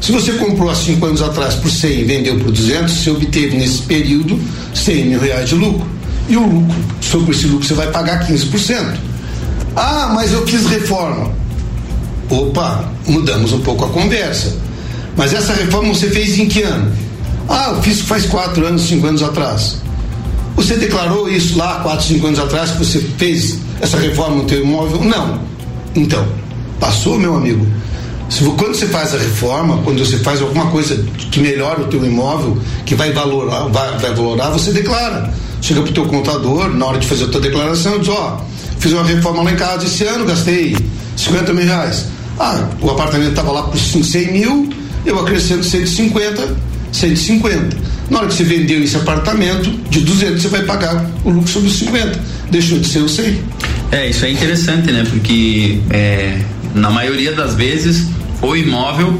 Se 0.00 0.12
você 0.12 0.32
comprou 0.32 0.70
há 0.70 0.74
cinco 0.74 1.06
anos 1.06 1.22
atrás 1.22 1.54
por 1.54 1.70
100 1.70 2.00
e 2.00 2.04
vendeu 2.04 2.38
por 2.38 2.52
200, 2.52 2.92
você 2.92 3.10
obteve 3.10 3.56
nesse 3.56 3.82
período 3.82 4.38
100 4.74 5.06
mil 5.06 5.20
reais 5.20 5.48
de 5.48 5.54
lucro. 5.54 5.86
E 6.28 6.36
o 6.36 6.46
lucro, 6.46 6.76
sobre 7.00 7.32
esse 7.32 7.46
lucro, 7.46 7.66
você 7.66 7.74
vai 7.74 7.90
pagar 7.90 8.26
15%. 8.28 9.05
Ah, 9.76 10.10
mas 10.14 10.32
eu 10.32 10.46
fiz 10.46 10.66
reforma. 10.66 11.30
Opa, 12.30 12.84
mudamos 13.06 13.52
um 13.52 13.60
pouco 13.60 13.84
a 13.84 13.88
conversa. 13.90 14.56
Mas 15.16 15.32
essa 15.32 15.52
reforma 15.52 15.94
você 15.94 16.10
fez 16.10 16.38
em 16.38 16.46
que 16.46 16.62
ano? 16.62 16.90
Ah, 17.48 17.72
eu 17.74 17.82
fiz 17.82 18.00
faz 18.00 18.26
quatro 18.26 18.66
anos, 18.66 18.82
cinco 18.82 19.06
anos 19.06 19.22
atrás. 19.22 19.76
Você 20.56 20.74
declarou 20.76 21.28
isso 21.28 21.58
lá 21.58 21.80
quatro, 21.80 22.06
cinco 22.06 22.26
anos 22.26 22.38
atrás 22.38 22.70
que 22.70 22.78
você 22.78 22.98
fez 22.98 23.58
essa 23.80 23.98
reforma 23.98 24.36
no 24.36 24.44
teu 24.44 24.62
imóvel? 24.62 25.04
Não. 25.04 25.38
Então, 25.94 26.26
passou, 26.80 27.18
meu 27.18 27.36
amigo. 27.36 27.66
Quando 28.56 28.74
você 28.74 28.86
faz 28.86 29.14
a 29.14 29.18
reforma, 29.18 29.78
quando 29.84 30.04
você 30.04 30.18
faz 30.18 30.40
alguma 30.40 30.66
coisa 30.66 30.96
que 31.30 31.38
melhora 31.38 31.82
o 31.82 31.84
teu 31.84 32.04
imóvel, 32.04 32.58
que 32.84 32.94
vai 32.94 33.12
valorar, 33.12 33.68
vai, 33.68 33.98
vai 33.98 34.14
valorar, 34.14 34.50
você 34.50 34.72
declara. 34.72 35.32
Chega 35.60 35.82
pro 35.82 35.92
teu 35.92 36.06
contador, 36.06 36.68
na 36.74 36.86
hora 36.86 36.98
de 36.98 37.06
fazer 37.06 37.24
a 37.24 37.28
tua 37.28 37.40
declaração, 37.40 37.98
diz, 37.98 38.08
ó, 38.08 38.38
oh, 38.40 38.56
fiz 38.78 38.92
uma 38.92 39.04
reforma 39.04 39.42
lá 39.42 39.52
em 39.52 39.56
casa 39.56 39.86
esse 39.86 40.04
ano, 40.04 40.24
gastei 40.24 40.76
50 41.16 41.52
mil 41.52 41.64
reais. 41.64 42.06
Ah, 42.38 42.68
o 42.80 42.90
apartamento 42.90 43.30
estava 43.30 43.50
lá 43.50 43.62
por 43.62 43.78
100 43.78 44.32
mil, 44.32 44.68
eu 45.04 45.18
acrescento 45.18 45.64
150, 45.64 46.56
150. 46.92 47.76
Na 48.10 48.18
hora 48.18 48.28
que 48.28 48.34
você 48.34 48.44
vendeu 48.44 48.82
esse 48.82 48.96
apartamento, 48.96 49.70
de 49.88 50.00
200 50.00 50.42
você 50.42 50.48
vai 50.48 50.62
pagar 50.62 51.10
o 51.24 51.30
lucro 51.30 51.50
sobre 51.50 51.68
os 51.68 51.76
50. 51.76 52.20
Deixou 52.50 52.78
de 52.78 52.86
ser 52.86 53.00
o 53.00 53.08
100. 53.08 53.40
É, 53.92 54.08
isso 54.08 54.24
é 54.24 54.30
interessante, 54.30 54.92
né? 54.92 55.04
Porque 55.08 55.80
é, 55.90 56.40
na 56.74 56.90
maioria 56.90 57.32
das 57.32 57.54
vezes 57.54 58.06
o 58.42 58.54
imóvel 58.54 59.18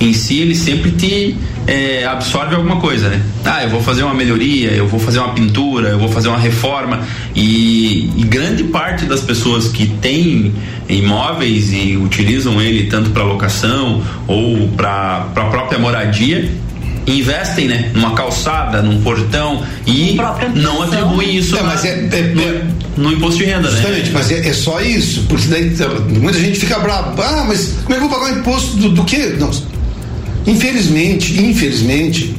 em 0.00 0.12
si 0.12 0.40
ele 0.40 0.54
sempre 0.54 0.90
te 0.90 1.36
é, 1.66 2.04
absorve 2.04 2.54
alguma 2.54 2.76
coisa, 2.76 3.08
né? 3.08 3.20
Ah, 3.44 3.64
eu 3.64 3.70
vou 3.70 3.82
fazer 3.82 4.02
uma 4.02 4.14
melhoria, 4.14 4.70
eu 4.70 4.86
vou 4.86 5.00
fazer 5.00 5.18
uma 5.18 5.32
pintura, 5.32 5.88
eu 5.88 5.98
vou 5.98 6.08
fazer 6.08 6.28
uma 6.28 6.38
reforma 6.38 7.00
e, 7.34 8.10
e 8.16 8.24
grande 8.24 8.64
parte 8.64 9.04
das 9.06 9.20
pessoas 9.20 9.68
que 9.68 9.86
têm 9.86 10.54
imóveis 10.88 11.72
e 11.72 11.96
utilizam 11.96 12.60
ele 12.60 12.88
tanto 12.88 13.10
para 13.10 13.24
locação 13.24 14.02
ou 14.26 14.68
para 14.68 15.28
a 15.34 15.44
própria 15.44 15.78
moradia 15.78 16.50
investem, 17.06 17.68
né? 17.68 17.90
Numa 17.94 18.14
calçada, 18.14 18.82
num 18.82 19.00
portão 19.00 19.62
e 19.86 20.16
não 20.54 20.82
atribuem 20.82 21.36
isso 21.36 21.56
é, 21.56 21.62
mas 21.62 21.84
é, 21.84 21.90
é, 21.90 22.22
no, 22.34 22.42
é, 22.42 22.62
no, 22.96 23.12
imposto 23.12 23.38
de 23.38 23.44
renda, 23.44 23.70
né? 23.70 23.76
justamente, 23.76 24.06
né? 24.06 24.10
mas 24.12 24.30
é, 24.32 24.48
é, 24.48 24.52
só 24.52 24.80
isso, 24.80 25.24
porque 25.28 25.46
daí 25.46 25.72
muita 26.18 26.38
gente 26.38 26.58
fica 26.58 26.78
brava. 26.80 27.14
Ah, 27.22 27.44
mas 27.46 27.74
como 27.84 27.94
é 27.94 27.98
que 27.98 28.04
eu 28.04 28.08
vou 28.08 28.18
pagar 28.18 28.34
o 28.34 28.38
imposto 28.40 28.76
do, 28.76 28.88
do 28.88 29.04
quê? 29.04 29.36
Não. 29.38 29.50
Infelizmente, 30.46 31.40
infelizmente, 31.40 32.34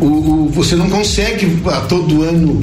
o, 0.00 0.06
o, 0.06 0.50
você 0.52 0.74
não 0.74 0.88
consegue 0.88 1.58
a 1.66 1.80
todo 1.82 2.22
ano 2.22 2.60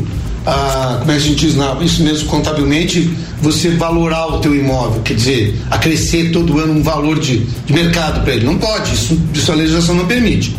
a, 0.48 0.98
como 1.00 1.12
é 1.12 1.16
que 1.16 1.22
a 1.22 1.24
gente 1.24 1.46
diz, 1.46 1.56
não, 1.56 1.82
isso 1.84 2.01
mesmo 2.01 2.27
contabilmente, 2.30 3.13
você 3.42 3.70
valorar 3.72 4.27
o 4.27 4.39
teu 4.39 4.56
imóvel, 4.56 5.01
quer 5.01 5.16
dizer, 5.16 5.62
acrescer 5.70 6.32
todo 6.32 6.58
ano 6.58 6.74
um 6.74 6.82
valor 6.82 7.20
de, 7.20 7.39
de 7.39 7.74
mercado 7.74 8.24
para 8.24 8.34
ele. 8.34 8.46
Não 8.46 8.58
pode, 8.58 8.94
isso, 8.94 9.20
isso 9.34 9.51
a 9.51 9.56
legislação 9.56 9.94
não 9.94 10.06
permite. 10.06 10.56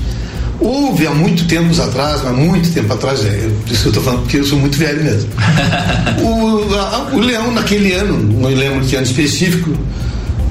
Houve 0.60 1.06
há 1.06 1.12
muito 1.12 1.46
tempos 1.46 1.80
atrás, 1.80 2.20
mas 2.22 2.36
muito 2.36 2.70
tempo 2.72 2.92
atrás, 2.92 3.24
é, 3.24 3.48
isso 3.70 3.82
que 3.82 3.86
eu 3.86 3.90
estou 3.90 4.02
falando 4.02 4.20
porque 4.22 4.36
eu 4.38 4.44
sou 4.44 4.58
muito 4.58 4.76
velho 4.76 5.02
mesmo. 5.02 5.30
o, 6.22 6.74
a, 6.74 7.08
o 7.14 7.20
Leão, 7.20 7.52
naquele 7.52 7.92
ano, 7.92 8.18
não 8.40 8.50
lembro 8.50 8.84
que 8.84 8.94
ano 8.94 9.06
específico, 9.06 9.70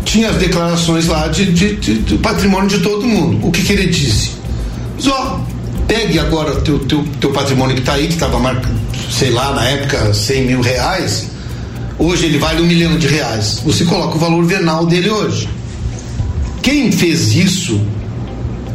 tinha 0.08 0.30
as 0.30 0.38
declarações 0.38 1.06
lá 1.08 1.28
de, 1.28 1.52
de, 1.52 1.76
de, 1.76 2.18
patrimônio 2.20 2.70
de 2.70 2.80
todo 2.80 3.06
mundo. 3.06 3.46
O 3.46 3.52
que, 3.52 3.62
que 3.62 3.74
ele 3.74 3.88
disse? 3.88 4.32
Só 4.98 5.46
pegue 5.86 6.18
agora 6.18 6.62
teu, 6.62 6.80
teu, 6.80 7.06
teu 7.20 7.32
patrimônio 7.32 7.76
que 7.76 7.82
está 7.82 7.94
aí, 7.94 8.08
que 8.08 8.14
estava 8.14 8.40
sei 9.12 9.32
lá, 9.32 9.54
na 9.54 9.66
época, 9.66 10.14
100 10.14 10.46
mil 10.46 10.62
reais. 10.62 11.28
Hoje 12.00 12.26
ele 12.26 12.38
vale 12.38 12.62
um 12.62 12.66
milhão 12.66 12.98
de 12.98 13.08
reais. 13.08 13.62
Você 13.66 13.84
coloca 13.84 14.16
o 14.16 14.20
valor 14.20 14.46
venal 14.46 14.86
dele 14.86 15.10
hoje. 15.10 15.50
Quem 16.62 16.90
fez 16.92 17.36
isso 17.36 17.82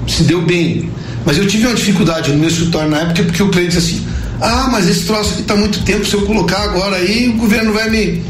se 0.06 0.24
deu 0.24 0.42
bem. 0.42 0.90
Mas 1.24 1.38
eu 1.38 1.46
tive 1.46 1.66
uma 1.66 1.74
dificuldade 1.74 2.30
no 2.30 2.38
meu 2.38 2.48
escritório 2.48 2.90
na 2.90 2.98
época 2.98 3.22
porque 3.22 3.42
o 3.42 3.48
cliente 3.48 3.76
disse 3.76 3.94
assim: 3.94 4.06
ah, 4.40 4.68
mas 4.70 4.86
esse 4.86 5.06
troço 5.06 5.32
aqui 5.32 5.42
está 5.42 5.56
muito 5.56 5.82
tempo, 5.84 6.04
se 6.04 6.14
eu 6.14 6.22
colocar 6.22 6.62
agora 6.62 6.96
aí, 6.96 7.28
o 7.28 7.38
governo 7.38 7.72
vai 7.72 7.88
me, 7.88 8.22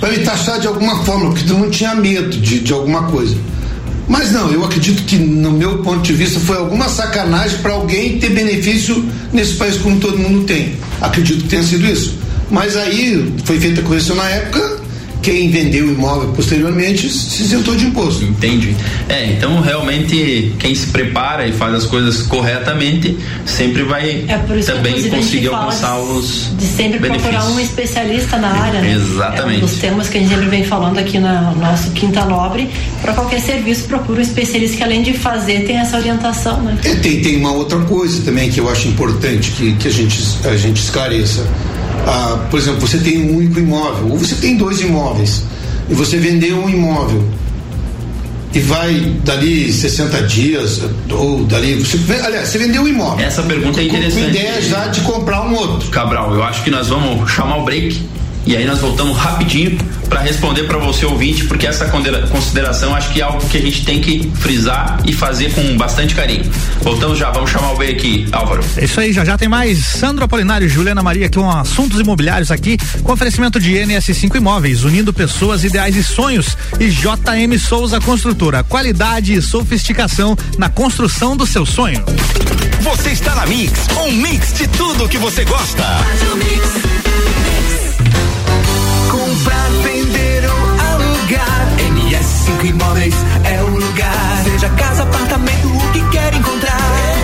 vai 0.00 0.16
me 0.16 0.24
taxar 0.24 0.60
de 0.60 0.66
alguma 0.66 1.04
forma, 1.04 1.30
porque 1.30 1.44
todo 1.44 1.58
mundo 1.58 1.70
tinha 1.70 1.94
medo 1.94 2.30
de, 2.30 2.60
de 2.60 2.72
alguma 2.72 3.04
coisa. 3.04 3.36
Mas 4.08 4.30
não, 4.30 4.50
eu 4.52 4.64
acredito 4.64 5.02
que, 5.02 5.16
no 5.16 5.50
meu 5.50 5.78
ponto 5.78 6.00
de 6.02 6.12
vista, 6.12 6.38
foi 6.38 6.56
alguma 6.56 6.88
sacanagem 6.88 7.58
para 7.58 7.72
alguém 7.72 8.18
ter 8.18 8.30
benefício 8.30 9.04
nesse 9.32 9.54
país 9.54 9.76
como 9.78 9.98
todo 9.98 10.16
mundo 10.16 10.44
tem. 10.44 10.76
Acredito 11.00 11.42
que 11.42 11.48
tenha 11.48 11.62
sido 11.62 11.84
isso. 11.86 12.14
Mas 12.50 12.76
aí 12.76 13.34
foi 13.44 13.58
feita 13.58 13.80
a 13.80 13.84
correção 13.84 14.14
na 14.14 14.28
época, 14.28 14.75
quem 15.26 15.50
vendeu 15.50 15.86
o 15.86 15.90
imóvel 15.90 16.28
posteriormente 16.28 17.10
se 17.10 17.42
isentou 17.42 17.74
de 17.74 17.86
imposto. 17.86 18.24
Entendi. 18.24 18.76
É, 19.08 19.32
então 19.32 19.60
realmente 19.60 20.54
quem 20.56 20.72
se 20.72 20.86
prepara 20.86 21.48
e 21.48 21.52
faz 21.52 21.74
as 21.74 21.84
coisas 21.84 22.22
corretamente 22.22 23.18
sempre 23.44 23.82
vai 23.82 24.24
é 24.28 24.38
também 24.64 25.02
conseguir 25.10 25.48
alcançar 25.48 25.98
os 25.98 26.52
de 26.56 26.64
sempre 26.64 27.00
benefícios. 27.00 27.34
procurar 27.34 27.52
um 27.52 27.58
especialista 27.58 28.36
na 28.36 28.52
área, 28.52 28.80
né? 28.80 28.92
Exatamente. 28.92 29.54
É 29.54 29.56
um 29.56 29.66
dos 29.66 29.76
temas 29.78 30.08
que 30.08 30.16
a 30.16 30.20
gente 30.20 30.30
sempre 30.30 30.46
vem 30.48 30.62
falando 30.62 30.98
aqui 30.98 31.18
no 31.18 31.56
nosso 31.56 31.90
Quinta 31.90 32.24
Nobre. 32.24 32.70
Para 33.02 33.12
qualquer 33.12 33.40
serviço, 33.40 33.88
procura 33.88 34.20
um 34.20 34.22
especialista 34.22 34.76
que 34.76 34.82
além 34.84 35.02
de 35.02 35.12
fazer 35.12 35.66
tem 35.66 35.78
essa 35.78 35.96
orientação, 35.96 36.62
né? 36.62 36.78
É, 36.84 36.94
tem, 36.94 37.20
tem 37.20 37.36
uma 37.36 37.50
outra 37.50 37.80
coisa 37.80 38.22
também 38.22 38.48
que 38.48 38.60
eu 38.60 38.70
acho 38.70 38.86
importante 38.86 39.50
que, 39.50 39.72
que 39.74 39.88
a, 39.88 39.90
gente, 39.90 40.20
a 40.44 40.56
gente 40.56 40.80
esclareça 40.80 41.44
ah, 42.06 42.46
por 42.50 42.58
exemplo, 42.58 42.80
você 42.80 42.98
tem 42.98 43.18
um 43.30 43.36
único 43.36 43.58
imóvel, 43.58 44.10
ou 44.10 44.18
você 44.18 44.36
tem 44.36 44.56
dois 44.56 44.80
imóveis, 44.80 45.42
e 45.90 45.94
você 45.94 46.16
vendeu 46.16 46.56
um 46.62 46.68
imóvel 46.68 47.24
e 48.54 48.60
vai 48.60 48.94
dali 49.22 49.70
60 49.70 50.22
dias, 50.22 50.82
ou 51.10 51.44
dali. 51.44 51.74
Você, 51.74 51.98
aliás, 52.24 52.48
você 52.48 52.58
vendeu 52.58 52.82
um 52.82 52.88
imóvel. 52.88 53.26
Essa 53.26 53.42
pergunta 53.42 53.80
é 53.80 53.84
interessante. 53.84 54.22
Com 54.22 54.30
ideia 54.30 54.62
já 54.62 54.86
de 54.86 55.00
comprar 55.02 55.42
um 55.42 55.54
outro. 55.54 55.90
Cabral, 55.90 56.32
eu 56.32 56.42
acho 56.42 56.64
que 56.64 56.70
nós 56.70 56.88
vamos 56.88 57.30
chamar 57.30 57.58
o 57.58 57.64
break 57.64 58.00
e 58.46 58.56
aí 58.56 58.64
nós 58.64 58.78
voltamos 58.78 59.16
rapidinho 59.16 59.76
para 60.08 60.20
responder 60.20 60.64
para 60.64 60.78
você 60.78 61.04
ouvinte, 61.04 61.44
porque 61.46 61.66
essa 61.66 61.86
consideração 62.30 62.94
acho 62.94 63.12
que 63.12 63.20
é 63.20 63.24
algo 63.24 63.44
que 63.48 63.56
a 63.56 63.60
gente 63.60 63.84
tem 63.84 64.00
que 64.00 64.30
frisar 64.36 65.00
e 65.04 65.12
fazer 65.12 65.52
com 65.52 65.76
bastante 65.76 66.14
carinho. 66.14 66.44
Voltamos 66.80 67.18
já, 67.18 67.30
vamos 67.32 67.50
chamar 67.50 67.72
o 67.72 67.76
B 67.76 67.88
aqui, 67.88 68.28
Álvaro. 68.30 68.64
É 68.76 68.84
isso 68.84 69.00
aí, 69.00 69.12
já 69.12 69.24
já 69.24 69.36
tem 69.36 69.48
mais 69.48 69.84
Sandro 69.84 70.24
Apolinário 70.24 70.66
e 70.66 70.68
Juliana 70.68 71.02
Maria 71.02 71.28
com 71.28 71.50
assuntos 71.50 72.00
imobiliários 72.00 72.52
aqui, 72.52 72.78
com 73.02 73.12
oferecimento 73.12 73.58
de 73.58 73.72
NS5 73.74 74.36
Imóveis, 74.36 74.84
unindo 74.84 75.12
pessoas, 75.12 75.64
ideais 75.64 75.96
e 75.96 76.04
sonhos 76.04 76.56
e 76.78 76.88
JM 76.88 77.58
Souza 77.58 78.00
Construtora, 78.00 78.62
qualidade 78.62 79.34
e 79.34 79.42
sofisticação 79.42 80.36
na 80.56 80.68
construção 80.68 81.36
do 81.36 81.46
seu 81.46 81.66
sonho. 81.66 82.04
Você 82.80 83.10
está 83.10 83.34
na 83.34 83.46
Mix, 83.46 83.72
um 84.06 84.12
mix 84.12 84.52
de 84.54 84.68
tudo 84.68 85.08
que 85.08 85.18
você 85.18 85.44
gosta. 85.44 85.82
Comprar, 85.82 87.65
NS5 92.16 92.64
Imóveis 92.64 93.14
é 93.44 93.62
o 93.62 93.66
lugar. 93.68 94.44
Seja 94.44 94.68
casa, 94.70 95.02
apartamento, 95.02 95.68
o 95.68 95.92
que 95.92 96.00
quer 96.08 96.34
encontrar. 96.34 96.78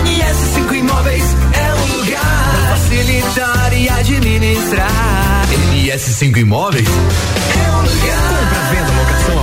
NS5 0.05 0.75
Imóveis 0.75 1.23
é 1.53 1.73
o 1.73 1.97
lugar. 1.97 2.21
Pra 2.21 2.75
facilitar 2.75 3.73
e 3.73 3.89
administrar. 3.89 5.47
NS5 5.73 6.37
Imóveis 6.37 6.87
é 6.87 7.69
o 7.71 7.81
lugar. 7.81 8.52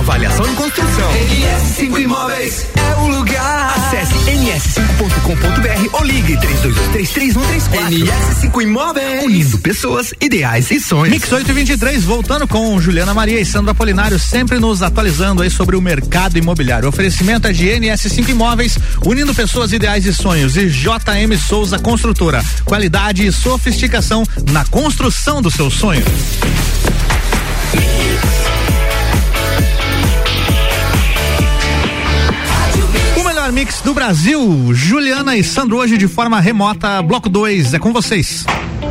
Avaliação 0.01 0.51
e 0.51 0.55
construção. 0.55 1.11
NS5 1.11 2.01
Imóveis 2.01 2.65
é 2.75 2.95
o 3.01 3.07
lugar. 3.07 3.75
Acesse 3.77 4.15
ns5.com.br 4.31 5.93
ou 5.93 6.03
ligue 6.03 6.35
32233134. 6.37 8.49
NS5 8.49 8.61
Imóveis. 8.63 9.23
Unindo 9.23 9.59
pessoas, 9.59 10.11
ideais 10.19 10.71
e 10.71 10.79
sonhos. 10.79 11.13
Mix 11.13 11.31
823, 11.31 12.03
voltando 12.03 12.47
com 12.47 12.81
Juliana 12.81 13.13
Maria 13.13 13.39
e 13.39 13.45
Sandra 13.45 13.73
Apolinário, 13.73 14.17
sempre 14.17 14.57
nos 14.57 14.81
atualizando 14.81 15.43
aí 15.43 15.51
sobre 15.51 15.75
o 15.75 15.81
mercado 15.81 16.35
imobiliário. 16.35 16.87
O 16.87 16.89
oferecimento 16.89 17.47
é 17.47 17.53
de 17.53 17.67
NS5 17.67 18.29
Imóveis, 18.29 18.79
unindo 19.05 19.35
pessoas, 19.35 19.71
ideais 19.71 20.03
e 20.07 20.13
sonhos. 20.15 20.57
E 20.57 20.67
JM 20.67 21.37
Souza 21.47 21.77
Construtora, 21.77 22.43
qualidade 22.65 23.23
e 23.23 23.31
sofisticação 23.31 24.23
na 24.51 24.65
construção 24.65 25.43
do 25.43 25.51
seu 25.51 25.69
sonho. 25.69 26.03
Mix 33.51 33.81
do 33.81 33.93
Brasil, 33.93 34.73
Juliana 34.73 35.35
e 35.35 35.43
Sandro 35.43 35.77
hoje 35.77 35.97
de 35.97 36.07
forma 36.07 36.39
remota, 36.39 37.01
bloco 37.01 37.27
2, 37.27 37.73
é 37.73 37.79
com 37.79 37.91
vocês. 37.91 38.45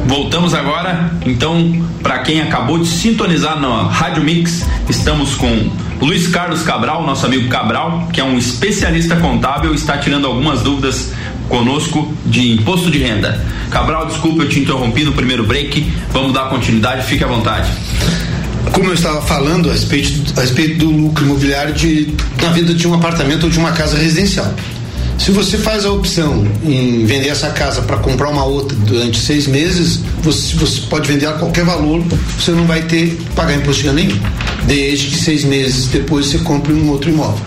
Voltamos 0.07 0.52
agora, 0.52 1.12
então, 1.25 1.87
para 2.02 2.19
quem 2.19 2.43
acabou 2.43 2.79
de 2.79 2.87
sintonizar 2.87 3.59
na 3.59 3.85
Rádio 3.85 4.23
Mix, 4.23 4.67
estamos 4.88 5.35
com 5.35 5.71
Luiz 6.00 6.26
Carlos 6.29 6.62
Cabral, 6.62 7.07
nosso 7.07 7.25
amigo 7.25 7.49
Cabral, 7.49 8.09
que 8.12 8.21
é 8.21 8.25
um 8.25 8.37
especialista 8.37 9.17
contábil, 9.17 9.75
está 9.75 9.97
tirando 9.97 10.26
algumas 10.26 10.61
dúvidas 10.61 11.12
conosco 11.49 12.12
de 12.26 12.52
imposto 12.52 12.90
de 12.90 12.99
renda. 12.99 13.45
Cabral, 13.71 14.07
desculpa, 14.07 14.43
eu 14.43 14.49
te 14.49 14.61
interrompi 14.61 15.05
no 15.05 15.12
primeiro 15.12 15.45
break. 15.45 15.90
Vamos 16.12 16.33
dar 16.33 16.49
continuidade, 16.49 17.07
fique 17.07 17.25
à 17.25 17.26
vontade. 17.26 17.71
Como 18.72 18.88
eu 18.88 18.94
estava 18.94 19.20
falando 19.22 19.68
a 19.68 19.72
respeito, 19.72 20.38
a 20.38 20.42
respeito 20.42 20.78
do 20.78 20.90
lucro 20.90 21.24
imobiliário 21.24 21.74
de, 21.74 22.14
na 22.40 22.50
venda 22.50 22.72
de 22.72 22.86
um 22.86 22.94
apartamento 22.94 23.44
ou 23.44 23.50
de 23.50 23.58
uma 23.58 23.72
casa 23.72 23.96
residencial. 23.96 24.52
Se 25.18 25.32
você 25.32 25.58
faz 25.58 25.84
a 25.84 25.92
opção 25.92 26.46
em 26.64 27.04
vender 27.04 27.28
essa 27.28 27.50
casa 27.50 27.82
para 27.82 27.98
comprar 27.98 28.30
uma 28.30 28.44
outra 28.44 28.74
durante 28.74 29.18
seis 29.18 29.46
meses, 29.46 30.00
você, 30.22 30.56
você, 30.56 30.80
pode 30.88 31.06
vender 31.12 31.26
a 31.26 31.34
qualquer 31.34 31.62
valor, 31.62 32.02
você 32.38 32.52
não 32.52 32.64
vai 32.64 32.80
ter 32.82 33.16
que 33.16 33.24
pagar 33.34 33.54
imposto 33.54 33.82
de 33.82 33.92
nenhum. 33.92 34.18
Desde 34.64 35.08
que 35.08 35.16
seis 35.16 35.44
meses 35.44 35.88
depois 35.88 36.24
você 36.26 36.38
compre 36.38 36.72
um 36.72 36.88
outro 36.88 37.10
imóvel. 37.10 37.44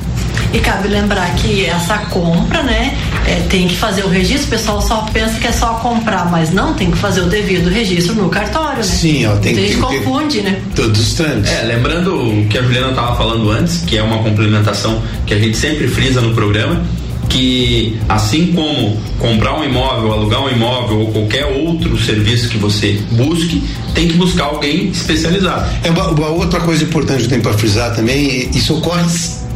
E 0.54 0.60
cabe 0.60 0.88
lembrar 0.88 1.34
que 1.38 1.66
essa 1.66 1.98
compra, 2.12 2.62
né, 2.62 2.96
é, 3.28 3.46
tem 3.50 3.68
que 3.68 3.76
fazer 3.76 4.04
o 4.04 4.10
registro, 4.10 4.48
o 4.48 4.50
pessoal 4.50 4.82
só 4.82 5.02
pensa 5.14 5.40
que 5.40 5.48
é 5.48 5.52
só 5.52 5.76
comprar, 5.76 6.30
mas 6.30 6.52
não, 6.52 6.74
tem 6.74 6.92
que 6.92 6.98
fazer 6.98 7.22
o 7.22 7.26
devido 7.26 7.70
registro 7.70 8.16
no 8.16 8.30
cartório, 8.30 8.78
né? 8.78 8.84
Sim, 8.84 9.26
ó, 9.26 9.36
tem 9.38 9.54
Então 9.54 9.88
a 9.88 9.92
que 9.92 10.02
confunde, 10.02 10.42
né? 10.42 10.62
todos 10.76 11.00
os 11.00 11.14
trâmites. 11.14 11.52
É, 11.52 11.64
lembrando 11.64 12.16
o 12.16 12.46
que 12.48 12.58
a 12.58 12.62
Juliana 12.62 12.90
estava 12.90 13.16
falando 13.16 13.50
antes, 13.52 13.78
que 13.86 13.98
é 13.98 14.04
uma 14.04 14.22
complementação 14.24 15.02
que 15.26 15.34
a 15.34 15.40
gente 15.40 15.58
sempre 15.58 15.88
frisa 15.88 16.22
no 16.22 16.34
programa, 16.34 16.82
que 17.30 17.98
assim 18.10 18.52
como 18.54 18.98
comprar 19.18 19.60
um 19.60 19.64
imóvel, 19.64 20.12
alugar 20.14 20.44
um 20.44 20.50
imóvel 20.50 21.00
ou 21.00 21.12
qualquer 21.12 21.46
outro 21.46 21.98
serviço 21.98 22.50
que 22.50 22.58
você 22.58 23.00
busque, 23.12 23.64
tem 23.94 24.08
que 24.08 24.14
buscar 24.16 24.46
alguém 24.46 24.90
especializado. 24.90 25.68
É 25.84 25.90
uma, 25.90 26.10
uma 26.10 26.28
outra 26.28 26.60
coisa 26.60 26.84
importante 26.84 27.20
que 27.20 27.26
eu 27.26 27.30
tenho 27.30 27.42
para 27.42 27.54
frisar 27.54 27.96
também, 27.96 28.50
isso 28.54 28.78
ocorre, 28.78 29.04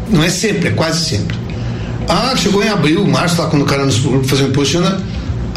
não 0.10 0.24
é 0.24 0.30
sempre, 0.30 0.70
é 0.70 0.72
quase 0.72 1.08
sempre. 1.10 1.47
Ah, 2.10 2.34
chegou 2.36 2.64
em 2.64 2.70
abril, 2.70 3.06
março, 3.06 3.42
lá 3.42 3.48
quando 3.50 3.64
o 3.64 3.66
cara 3.66 3.86
nos 3.86 3.98
fazer 4.28 4.46
um 4.46 4.48
imposto, 4.48 4.80
né? 4.80 4.98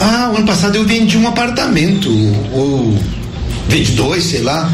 ah, 0.00 0.30
o 0.32 0.36
ano 0.36 0.46
passado 0.46 0.76
eu 0.76 0.84
vendi 0.84 1.18
um 1.18 1.28
apartamento, 1.28 2.08
ou 2.52 2.98
vendi 3.68 3.92
dois, 3.92 4.24
sei 4.24 4.40
lá. 4.40 4.70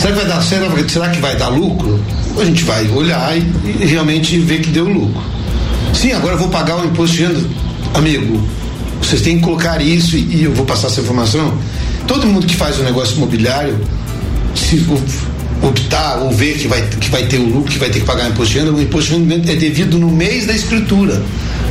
Será 0.00 0.12
que 0.12 0.18
vai 0.18 0.26
dar, 0.26 0.42
será, 0.42 0.88
será 0.88 1.08
que 1.10 1.20
vai 1.20 1.36
dar 1.36 1.48
lucro? 1.48 2.00
A 2.38 2.44
gente 2.44 2.64
vai 2.64 2.88
olhar 2.88 3.36
e, 3.36 3.42
e 3.80 3.86
realmente 3.86 4.38
ver 4.38 4.60
que 4.60 4.70
deu 4.70 4.88
lucro. 4.88 5.22
Sim, 5.92 6.12
agora 6.12 6.34
eu 6.34 6.38
vou 6.38 6.48
pagar 6.48 6.78
o 6.78 6.84
imposto 6.86 7.16
de 7.16 7.24
renda. 7.24 7.40
Amigo, 7.94 8.42
vocês 9.02 9.20
têm 9.20 9.36
que 9.36 9.42
colocar 9.44 9.80
isso 9.80 10.16
e, 10.16 10.36
e 10.36 10.44
eu 10.44 10.52
vou 10.52 10.64
passar 10.64 10.88
essa 10.88 11.00
informação. 11.00 11.56
Todo 12.06 12.26
mundo 12.26 12.46
que 12.46 12.56
faz 12.56 12.78
um 12.80 12.84
negócio 12.84 13.16
imobiliário, 13.16 13.78
se 14.54 14.84
optar 15.62 16.18
ou 16.18 16.30
ver 16.30 16.54
que 16.58 16.68
vai, 16.68 16.82
que 16.82 17.10
vai 17.10 17.24
ter 17.24 17.38
o 17.38 17.44
lucro, 17.44 17.72
que 17.72 17.78
vai 17.78 17.88
ter 17.90 18.00
que 18.00 18.06
pagar 18.06 18.28
imposto 18.28 18.52
de 18.54 18.58
renda, 18.60 18.72
o 18.72 18.80
imposto 18.82 19.14
de 19.14 19.18
renda 19.24 19.52
é 19.52 19.56
devido 19.56 19.98
no 19.98 20.10
mês 20.10 20.46
da 20.46 20.52
escritura. 20.54 21.22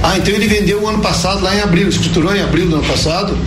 Ah, 0.03 0.17
então 0.17 0.33
ele 0.33 0.47
vendeu 0.47 0.81
o 0.83 0.87
ano 0.87 0.99
passado 0.99 1.41
lá 1.43 1.55
em 1.55 1.61
abril, 1.61 1.87
escriturou 1.89 2.35
em 2.35 2.41
abril 2.41 2.67
do 2.67 2.75
ano 2.75 2.85
passado, 2.85 3.37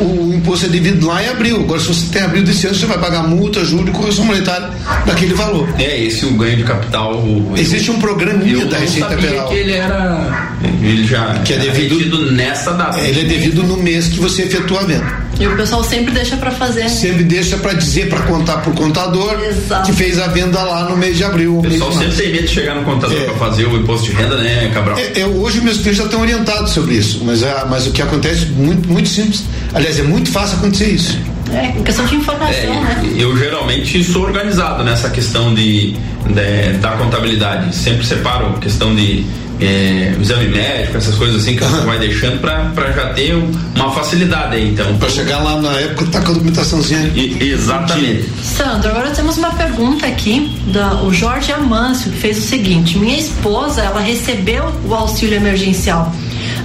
o 0.00 0.32
imposto 0.34 0.66
é 0.66 0.68
devido 0.68 1.06
lá 1.06 1.22
em 1.22 1.28
abril. 1.28 1.56
Agora, 1.60 1.78
se 1.80 1.86
você 1.88 2.06
tem 2.12 2.22
abril 2.22 2.42
desse 2.42 2.66
ano, 2.66 2.74
você 2.74 2.86
vai 2.86 2.98
pagar 2.98 3.22
multa, 3.28 3.64
juro 3.64 3.88
e 3.88 3.92
correção 3.92 4.24
monetária 4.24 4.70
daquele 5.06 5.34
valor. 5.34 5.68
É 5.78 6.02
esse 6.02 6.24
o 6.26 6.32
ganho 6.32 6.56
de 6.56 6.64
capital. 6.64 7.14
o- 7.18 7.52
Existe 7.56 7.90
um 7.90 8.00
programinha 8.00 8.62
eu 8.62 8.68
da 8.68 8.78
Receita 8.78 9.10
Federal. 9.10 9.48
que 9.48 9.54
ele 9.54 9.72
era. 9.72 10.56
Ele 10.82 11.06
já 11.06 11.34
Que 11.44 11.52
é 11.52 11.58
devido- 11.58 12.32
nessa 12.32 12.72
data. 12.72 12.98
Ele 13.00 13.20
é 13.20 13.24
devido 13.24 13.62
no 13.62 13.76
mês 13.76 14.08
que 14.08 14.18
você 14.18 14.42
efetua 14.42 14.80
a 14.80 14.84
venda. 14.84 15.21
E 15.42 15.46
o 15.48 15.56
pessoal 15.56 15.82
sempre 15.82 16.12
deixa 16.14 16.36
para 16.36 16.50
fazer, 16.52 16.82
né? 16.82 16.88
Sempre 16.88 17.24
deixa 17.24 17.56
para 17.56 17.72
dizer, 17.74 18.08
para 18.08 18.20
contar 18.22 18.58
pro 18.58 18.72
contador 18.72 19.40
Exato. 19.42 19.86
que 19.86 19.92
fez 19.92 20.18
a 20.18 20.28
venda 20.28 20.62
lá 20.62 20.88
no 20.88 20.96
mês 20.96 21.16
de 21.16 21.24
abril. 21.24 21.58
O 21.58 21.62
pessoal 21.62 21.92
sempre 21.92 22.14
tem 22.16 22.30
medo 22.32 22.46
de 22.46 22.52
chegar 22.52 22.74
no 22.76 22.82
contador 22.84 23.16
É. 23.20 23.24
para 23.24 23.34
fazer 23.34 23.66
o 23.66 23.76
imposto 23.76 24.06
de 24.10 24.12
renda, 24.16 24.36
né, 24.36 24.70
Cabral? 24.72 24.96
É, 24.98 25.20
é, 25.20 25.26
hoje 25.26 25.60
meus 25.60 25.78
clientes 25.78 25.98
já 25.98 26.04
estão 26.04 26.20
orientados 26.20 26.70
sobre 26.72 26.94
isso, 26.94 27.22
mas, 27.24 27.42
é, 27.42 27.64
mas 27.68 27.86
o 27.86 27.92
que 27.92 28.00
acontece 28.02 28.44
é 28.44 28.48
muito, 28.48 28.88
muito 28.88 29.08
simples. 29.08 29.44
Aliás, 29.74 29.98
é 29.98 30.02
muito 30.02 30.30
fácil 30.30 30.58
acontecer 30.58 30.86
isso. 30.88 31.18
É, 31.52 31.66
em 31.78 31.82
questão 31.82 32.06
de 32.06 32.14
informação, 32.14 32.54
É, 32.54 32.80
né? 32.80 33.12
eu 33.18 33.36
geralmente 33.36 34.02
sou 34.04 34.22
organizado 34.22 34.82
nessa 34.84 35.10
questão 35.10 35.52
de, 35.54 35.92
de- 35.92 36.78
da 36.80 36.92
contabilidade. 36.92 37.74
Sempre 37.74 38.06
separo 38.06 38.54
questão 38.60 38.94
de 38.94 39.26
é, 39.60 40.14
exame 40.20 40.48
médico, 40.48 40.96
essas 40.96 41.14
coisas 41.14 41.42
assim 41.42 41.56
que 41.56 41.64
você 41.64 41.84
vai 41.86 41.98
deixando 41.98 42.40
para 42.40 42.92
já 42.92 43.12
ter 43.14 43.34
um- 43.36 43.50
uma 43.76 43.90
facilidade 43.92 44.56
aí. 44.56 44.70
Então, 44.70 44.96
Para 44.98 45.08
chegar 45.08 45.38
lá 45.38 45.60
na 45.60 45.72
época, 45.72 46.06
tá 46.06 46.20
com 46.20 46.30
a 46.30 46.34
documentaçãozinha. 46.34 47.10
E- 47.14 47.38
exatamente. 47.52 48.28
Sandro, 48.42 48.90
agora 48.90 49.10
temos 49.10 49.36
uma 49.38 49.50
pergunta 49.50 50.06
aqui 50.06 50.56
da 50.72 51.02
o 51.02 51.12
Jorge 51.12 51.52
Amâncio, 51.52 52.10
que 52.10 52.18
fez 52.18 52.38
o 52.38 52.42
seguinte: 52.42 52.98
minha 52.98 53.18
esposa, 53.18 53.82
ela 53.82 54.00
recebeu 54.00 54.64
o 54.88 54.94
auxílio 54.94 55.36
emergencial. 55.36 56.12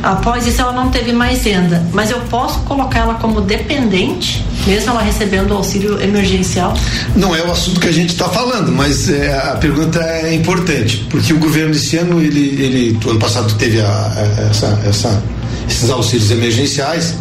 Após 0.04 0.46
isso, 0.46 0.62
ela 0.62 0.72
não 0.74 0.90
teve 0.90 1.12
mais 1.12 1.44
renda, 1.44 1.86
mas 1.92 2.12
eu 2.12 2.20
posso 2.30 2.60
colocar 2.60 3.00
ela 3.00 3.16
como 3.16 3.42
dependente, 3.42 4.46
mesmo 4.66 4.92
ela 4.92 5.02
recebendo 5.02 5.54
auxílio 5.54 6.02
emergencial? 6.02 6.74
Não 7.16 7.36
é 7.36 7.42
o 7.44 7.52
assunto 7.52 7.80
que 7.80 7.88
a 7.88 7.92
gente 7.92 8.10
está 8.12 8.30
falando, 8.30 8.72
mas 8.72 9.10
é, 9.10 9.36
a 9.36 9.56
pergunta 9.56 10.00
é 10.00 10.34
importante, 10.36 11.06
porque 11.10 11.34
o 11.34 11.40
governo 11.40 11.72
esse 11.72 11.98
ano, 11.98 12.22
ele, 12.22 12.62
ele 12.62 13.00
ano 13.10 13.20
passado 13.20 13.54
teve 13.56 13.82
a- 13.82 13.86
a- 13.88 14.42
essa, 14.52 14.80
essa- 14.88 15.24
esses 15.68 15.90
auxílios 15.90 16.30
emergenciais 16.32 17.16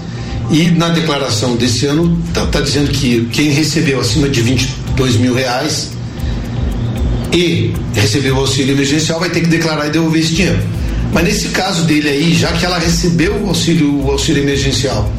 e 0.51 0.71
na 0.71 0.89
declaração 0.91 1.57
desse 1.57 1.87
ano 1.87 2.17
está 2.29 2.61
dizendo 2.61 2.91
que 2.93 3.27
quem 3.33 3.51
recebeu 3.51 4.01
acima 4.01 4.29
de 4.29 4.41
22 4.43 5.17
mil 5.17 5.35
reais 5.35 5.91
e 7.33 7.73
recebeu 7.95 8.37
o 8.37 8.41
auxílio 8.41 8.75
emergencial 8.75 9.19
vai 9.21 9.29
ter 9.31 9.41
que 9.41 9.49
declarar 9.49 9.87
e 9.89 9.91
devolver 9.91 10.21
esse 10.23 10.35
dinheiro. 10.35 10.59
Mas 11.17 11.25
nesse 11.25 11.49
caso 11.49 11.85
dele 11.85 12.11
aí, 12.11 12.35
já 12.35 12.53
que 12.53 12.63
ela 12.67 12.79
recebeu 12.79 13.33
o 13.43 13.49
auxílio, 13.49 14.03
o 14.05 14.11
auxílio 14.11 14.43
emergencial, 14.43 15.11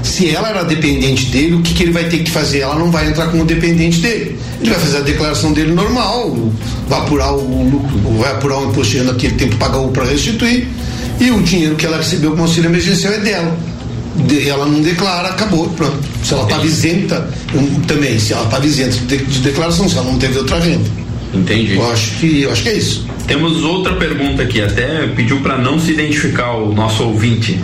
se 0.00 0.28
ela 0.30 0.48
era 0.50 0.62
dependente 0.62 1.26
dele, 1.26 1.54
o 1.54 1.62
que, 1.62 1.74
que 1.74 1.82
ele 1.82 1.90
vai 1.90 2.04
ter 2.04 2.18
que 2.22 2.30
fazer? 2.30 2.60
Ela 2.60 2.76
não 2.76 2.92
vai 2.92 3.08
entrar 3.08 3.26
como 3.26 3.44
dependente 3.44 3.98
dele. 3.98 4.38
Ele 4.60 4.70
vai 4.70 4.78
fazer 4.78 4.98
a 4.98 5.00
declaração 5.00 5.52
dele 5.52 5.72
normal, 5.72 6.52
vai 6.88 7.00
apurar 7.00 7.32
o 7.32 7.68
lucro, 7.68 7.98
vai 8.20 8.30
apurar 8.30 8.58
o 8.60 8.70
imposto 8.70 8.92
de 8.92 8.98
renda 8.98 9.14
que 9.14 9.26
ele 9.26 9.34
tem 9.34 9.48
que 9.48 9.56
pagar 9.56 9.80
para 9.88 10.04
restituir, 10.04 10.68
e 11.20 11.30
o 11.32 11.42
dinheiro 11.42 11.74
que 11.74 11.86
ela 11.86 11.96
recebeu 11.96 12.30
como 12.30 12.42
auxílio 12.42 12.70
emergencial 12.70 13.12
é 13.14 13.18
dela. 13.18 13.58
De- 14.28 14.48
ela 14.48 14.64
não 14.66 14.80
declara, 14.80 15.30
acabou, 15.30 15.68
pronto. 15.70 15.98
Se 16.22 16.34
ela 16.34 16.44
estava 16.44 16.64
isenta, 16.64 17.28
também, 17.88 18.16
se 18.16 18.32
ela 18.32 18.44
estava 18.44 18.64
isenta 18.64 18.94
de, 19.06 19.16
de 19.24 19.38
declaração, 19.40 19.88
se 19.88 19.96
ela 19.98 20.06
não 20.08 20.18
teve 20.18 20.38
outra 20.38 20.60
renda. 20.60 20.88
Entendi. 21.34 21.74
Eu 21.74 21.90
acho 21.90 22.10
que, 22.20 22.42
eu 22.42 22.52
acho 22.52 22.62
que 22.62 22.68
é 22.68 22.74
isso. 22.76 23.06
Temos 23.32 23.64
outra 23.64 23.94
pergunta 23.94 24.42
aqui, 24.42 24.60
até 24.60 25.06
pediu 25.06 25.40
para 25.40 25.56
não 25.56 25.80
se 25.80 25.90
identificar 25.92 26.52
o 26.52 26.74
nosso 26.74 27.02
ouvinte. 27.02 27.58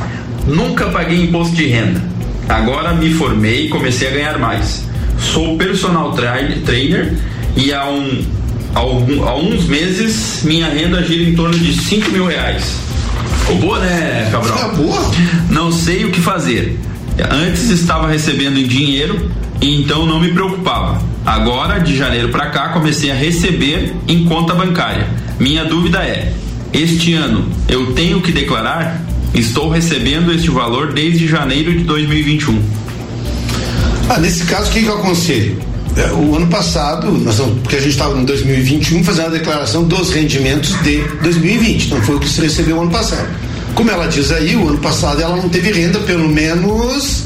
Nunca 0.46 0.86
paguei 0.86 1.22
imposto 1.24 1.54
de 1.54 1.66
renda. 1.66 2.02
Agora 2.48 2.94
me 2.94 3.12
formei 3.12 3.66
e 3.66 3.68
comecei 3.68 4.08
a 4.08 4.10
ganhar 4.12 4.38
mais. 4.38 4.82
Sou 5.20 5.58
personal 5.58 6.12
trai- 6.12 6.62
trainer 6.64 7.12
e 7.54 7.70
há, 7.70 7.86
um, 7.86 8.24
há 8.74 9.34
uns 9.36 9.66
meses 9.66 10.40
minha 10.42 10.68
renda 10.70 11.02
gira 11.02 11.28
em 11.28 11.34
torno 11.34 11.58
de 11.58 11.74
5 11.78 12.12
mil 12.12 12.24
reais. 12.24 12.78
Ficou 13.40 13.56
boa, 13.56 13.78
né, 13.80 14.26
Cabral? 14.32 14.56
Tá 14.58 14.68
boa. 14.68 15.12
Não 15.50 15.70
sei 15.70 16.06
o 16.06 16.10
que 16.10 16.20
fazer. 16.22 16.78
Antes 17.30 17.68
estava 17.68 18.08
recebendo 18.08 18.58
em 18.58 18.66
dinheiro 18.66 19.30
e 19.60 19.82
então 19.82 20.06
não 20.06 20.18
me 20.18 20.32
preocupava. 20.32 20.98
Agora, 21.28 21.78
de 21.78 21.94
janeiro 21.94 22.30
para 22.30 22.46
cá, 22.46 22.70
comecei 22.70 23.10
a 23.10 23.14
receber 23.14 23.94
em 24.08 24.24
conta 24.24 24.54
bancária. 24.54 25.06
Minha 25.38 25.62
dúvida 25.62 25.98
é: 25.98 26.32
este 26.72 27.12
ano 27.12 27.46
eu 27.68 27.92
tenho 27.92 28.22
que 28.22 28.32
declarar? 28.32 28.98
Estou 29.34 29.68
recebendo 29.68 30.32
este 30.32 30.48
valor 30.48 30.94
desde 30.94 31.28
janeiro 31.28 31.70
de 31.76 31.84
2021. 31.84 32.58
Ah, 34.08 34.18
nesse 34.18 34.44
caso, 34.46 34.70
o 34.70 34.72
que, 34.72 34.80
que 34.80 34.88
eu 34.88 34.94
aconselho? 34.94 35.58
É, 35.98 36.10
o 36.12 36.34
ano 36.34 36.46
passado, 36.46 37.10
nós 37.10 37.36
porque 37.62 37.76
a 37.76 37.80
gente 37.80 37.90
estava 37.90 38.18
em 38.18 38.24
2021 38.24 39.04
fazendo 39.04 39.26
a 39.26 39.30
declaração 39.30 39.84
dos 39.84 40.08
rendimentos 40.08 40.82
de 40.82 41.02
2020, 41.22 41.84
então 41.88 42.02
foi 42.04 42.16
o 42.16 42.20
que 42.20 42.28
se 42.28 42.40
recebeu 42.40 42.78
o 42.78 42.80
ano 42.80 42.90
passado. 42.90 43.28
Como 43.74 43.90
ela 43.90 44.06
diz 44.06 44.32
aí, 44.32 44.56
o 44.56 44.66
ano 44.66 44.78
passado 44.78 45.20
ela 45.20 45.36
não 45.36 45.50
teve 45.50 45.72
renda, 45.72 45.98
pelo 45.98 46.26
menos 46.26 47.24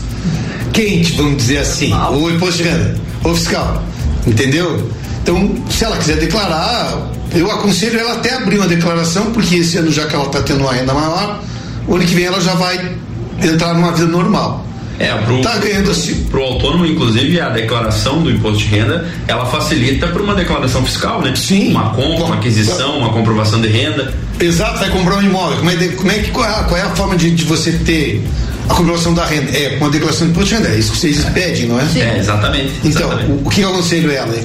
quente, 0.73 1.12
vamos 1.12 1.37
dizer 1.37 1.59
assim, 1.59 1.93
ou 1.93 2.29
imposto 2.29 2.65
de 2.65 2.69
renda, 2.69 2.97
ou 3.25 3.35
fiscal, 3.35 3.83
entendeu? 4.27 4.91
Então, 5.23 5.55
se 5.71 5.85
ela 5.85 5.97
quiser 5.97 6.17
declarar, 6.17 7.11
eu 7.33 7.51
aconselho 7.51 7.99
ela 7.99 8.15
até 8.15 8.35
abrir 8.35 8.59
uma 8.59 8.67
declaração, 8.67 9.33
porque 9.33 9.57
esse 9.57 9.77
ano, 9.79 9.91
já 9.91 10.07
que 10.07 10.15
ela 10.15 10.27
está 10.27 10.43
tendo 10.43 10.61
uma 10.61 10.73
renda 10.73 10.93
maior, 10.93 11.41
o 11.87 11.95
ano 11.95 12.05
que 12.05 12.15
vem 12.15 12.25
ela 12.25 12.41
já 12.41 12.55
vai 12.55 12.97
entrar 13.41 13.75
numa 13.75 13.93
vida 13.93 14.07
normal. 14.07 14.67
É, 15.03 15.15
pro, 15.25 15.41
Tá 15.43 15.57
ganhando 15.59 15.91
assim. 15.91 16.15
pro 16.31 16.43
autônomo, 16.43 16.87
inclusive, 16.87 17.41
a 17.41 17.49
declaração 17.51 18.23
do 18.23 18.31
imposto 18.31 18.59
de 18.59 18.65
renda, 18.67 19.07
ela 19.27 19.45
facilita 19.47 20.07
para 20.09 20.23
uma 20.23 20.35
declaração 20.35 20.85
fiscal, 20.85 21.21
né? 21.23 21.35
Sim. 21.37 21.71
Uma 21.71 21.91
compra, 21.91 22.25
uma 22.27 22.35
aquisição, 22.37 22.99
uma 22.99 23.12
comprovação 23.12 23.61
de 23.61 23.69
renda. 23.69 24.15
Exato, 24.41 24.79
vai 24.79 24.91
comprar 24.91 25.17
um 25.19 25.23
imóvel. 25.23 25.59
Como 25.59 25.71
é, 25.71 25.77
de- 25.77 25.88
como 25.91 26.11
é 26.11 26.19
que 26.19 26.31
qual 26.31 26.45
é, 26.47 26.49
a- 26.49 26.65
qual 26.65 26.77
é 26.81 26.83
a 26.83 26.91
forma 26.91 27.17
de, 27.17 27.31
de 27.31 27.45
você 27.45 27.73
ter 27.73 28.25
a 28.69 28.75
comprovação 28.75 29.12
da 29.15 29.25
renda? 29.27 29.51
É 29.57 29.77
com 29.79 29.87
a 29.87 29.88
declaração 29.88 30.27
de 30.27 30.33
imposto 30.33 30.49
de 30.51 30.55
renda. 30.62 30.69
É 30.75 30.79
isso 30.79 30.93
que 30.93 30.99
vocês 30.99 31.25
pedem, 31.27 31.67
não 31.67 31.79
é? 31.81 31.85
É, 31.97 32.19
exatamente. 32.19 32.73
Então, 32.85 33.09
exatamente. 33.09 33.31
o, 33.31 33.47
o 33.47 33.51
que 33.51 33.61
eu 33.61 33.69
aconselho 33.71 34.11
ela 34.11 34.35
é, 34.35 34.45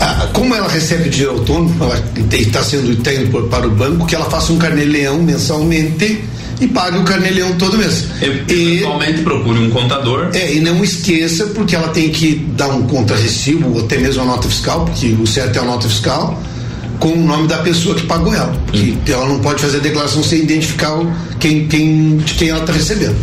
ah, 0.00 0.28
como 0.32 0.54
ela 0.54 0.68
recebe 0.68 1.08
dinheiro 1.08 1.32
autônomo, 1.38 1.74
ela 1.84 2.02
está 2.32 2.62
sendo 2.62 2.96
tá 3.02 3.12
indo 3.14 3.30
para 3.48 3.66
o 3.66 3.70
banco, 3.70 4.06
que 4.06 4.14
ela 4.14 4.24
faça 4.28 4.52
um 4.52 4.58
carnê-leão 4.58 5.18
mensalmente 5.22 6.24
e 6.60 6.66
pague 6.68 6.98
o 6.98 7.04
carnê-leão 7.04 7.52
todo 7.56 7.76
mês. 7.78 8.06
E, 8.20 8.24
Eventualmente 8.24 9.22
procure 9.22 9.58
um 9.58 9.70
contador. 9.70 10.30
é, 10.34 10.54
e 10.54 10.60
não 10.60 10.82
esqueça, 10.82 11.46
porque 11.46 11.74
ela 11.74 11.88
tem 11.88 12.10
que 12.10 12.34
dar 12.56 12.68
um 12.68 12.82
contra-recibo, 12.82 13.72
ou 13.72 13.80
até 13.84 13.98
mesmo 13.98 14.22
a 14.22 14.24
nota 14.24 14.48
fiscal, 14.48 14.84
porque 14.84 15.08
o 15.20 15.26
certo 15.26 15.56
é 15.56 15.60
a 15.60 15.64
nota 15.64 15.88
fiscal, 15.88 16.40
com 16.98 17.08
o 17.08 17.24
nome 17.24 17.48
da 17.48 17.58
pessoa 17.58 17.94
que 17.94 18.06
pagou 18.06 18.34
ela. 18.34 18.52
Porque 18.66 19.12
ela 19.12 19.26
não 19.26 19.38
pode 19.40 19.60
fazer 19.60 19.78
a 19.78 19.80
declaração 19.80 20.22
sem 20.22 20.40
identificar 20.42 20.96
quem, 21.40 21.66
quem, 21.66 22.16
de 22.18 22.34
quem 22.34 22.48
ela 22.50 22.60
está 22.60 22.72
recebendo. 22.72 23.16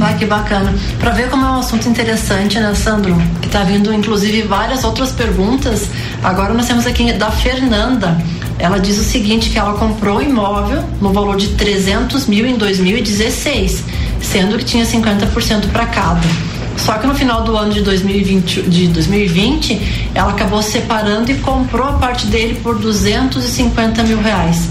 Ah, 0.00 0.12
que 0.14 0.26
bacana. 0.26 0.74
Para 0.98 1.10
ver 1.12 1.30
como 1.30 1.46
é 1.46 1.48
um 1.48 1.58
assunto 1.60 1.88
interessante, 1.88 2.58
né, 2.58 2.74
Sandro? 2.74 3.16
Que 3.40 3.48
tá 3.48 3.62
vindo, 3.62 3.92
inclusive, 3.94 4.42
várias 4.42 4.84
outras 4.84 5.12
perguntas. 5.12 5.88
Agora 6.22 6.52
nós 6.52 6.66
temos 6.66 6.86
aqui 6.86 7.12
da 7.12 7.30
Fernanda. 7.30 8.18
Ela 8.58 8.78
diz 8.78 8.98
o 8.98 9.04
seguinte, 9.04 9.50
que 9.50 9.58
ela 9.58 9.74
comprou 9.74 10.18
um 10.18 10.22
imóvel 10.22 10.82
no 11.00 11.12
valor 11.12 11.36
de 11.36 11.48
300 11.48 12.26
mil 12.26 12.46
em 12.46 12.56
2016, 12.56 13.84
sendo 14.20 14.56
que 14.56 14.64
tinha 14.64 14.84
50% 14.84 15.70
para 15.70 15.86
cada. 15.86 16.56
Só 16.76 16.94
que 16.94 17.06
no 17.06 17.14
final 17.14 17.42
do 17.42 17.56
ano 17.56 17.72
de 17.72 17.80
2020, 17.80 18.62
de 18.62 18.88
2020, 18.88 20.10
ela 20.14 20.30
acabou 20.30 20.62
separando 20.62 21.30
e 21.30 21.34
comprou 21.36 21.86
a 21.86 21.92
parte 21.94 22.26
dele 22.26 22.60
por 22.62 22.78
250 22.78 24.02
mil 24.04 24.20
reais. 24.20 24.68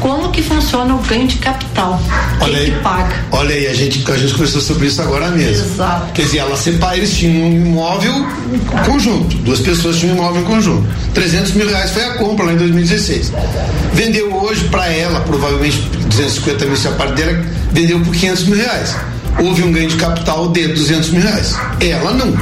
Como 0.00 0.30
que 0.30 0.42
funciona 0.42 0.94
o 0.94 0.98
ganho 0.98 1.26
de 1.26 1.36
capital? 1.38 2.00
Quem 2.38 2.48
Olha 2.48 2.58
aí. 2.58 2.70
que 2.70 2.78
paga? 2.80 3.16
Olha 3.32 3.54
aí, 3.54 3.66
a 3.66 3.74
gente, 3.74 4.10
a 4.10 4.16
gente 4.16 4.32
conversou 4.32 4.60
sobre 4.60 4.86
isso 4.86 5.00
agora 5.02 5.28
mesmo. 5.30 5.64
Exato. 5.64 6.12
Quer 6.12 6.22
dizer, 6.22 6.38
ela 6.38 6.56
separa, 6.56 6.96
eles 6.96 7.14
tinham 7.16 7.44
um 7.44 7.52
imóvel 7.66 8.12
conjunto, 8.84 9.36
duas 9.38 9.60
pessoas 9.60 9.96
tinham 9.96 10.14
um 10.14 10.18
imóvel 10.18 10.42
em 10.42 10.44
conjunto. 10.44 10.86
300 11.14 11.52
mil 11.52 11.68
reais 11.68 11.90
foi 11.90 12.04
a 12.04 12.14
compra 12.14 12.46
lá 12.46 12.52
em 12.52 12.56
2016. 12.56 13.32
Vendeu 13.94 14.34
hoje 14.34 14.64
para 14.64 14.86
ela, 14.86 15.20
provavelmente 15.20 15.80
250 16.08 16.64
mil 16.66 16.76
se 16.76 16.88
a 16.88 16.92
parte 16.92 17.14
dela, 17.14 17.42
vendeu 17.72 17.98
por 18.00 18.14
500 18.14 18.44
mil 18.44 18.56
reais. 18.56 18.94
Houve 19.38 19.62
um 19.64 19.72
ganho 19.72 19.88
de 19.88 19.96
capital 19.96 20.48
de 20.48 20.68
200 20.68 21.10
mil 21.10 21.22
reais. 21.22 21.54
Ela 21.80 22.12
não. 22.12 22.34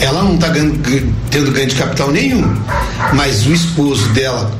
Ela 0.00 0.22
não 0.22 0.34
está 0.34 0.48
tendo 0.50 1.52
ganho 1.52 1.66
de 1.68 1.74
capital 1.74 2.10
nenhum. 2.10 2.44
Mas 3.12 3.46
o 3.46 3.52
esposo 3.52 4.08
dela, 4.10 4.50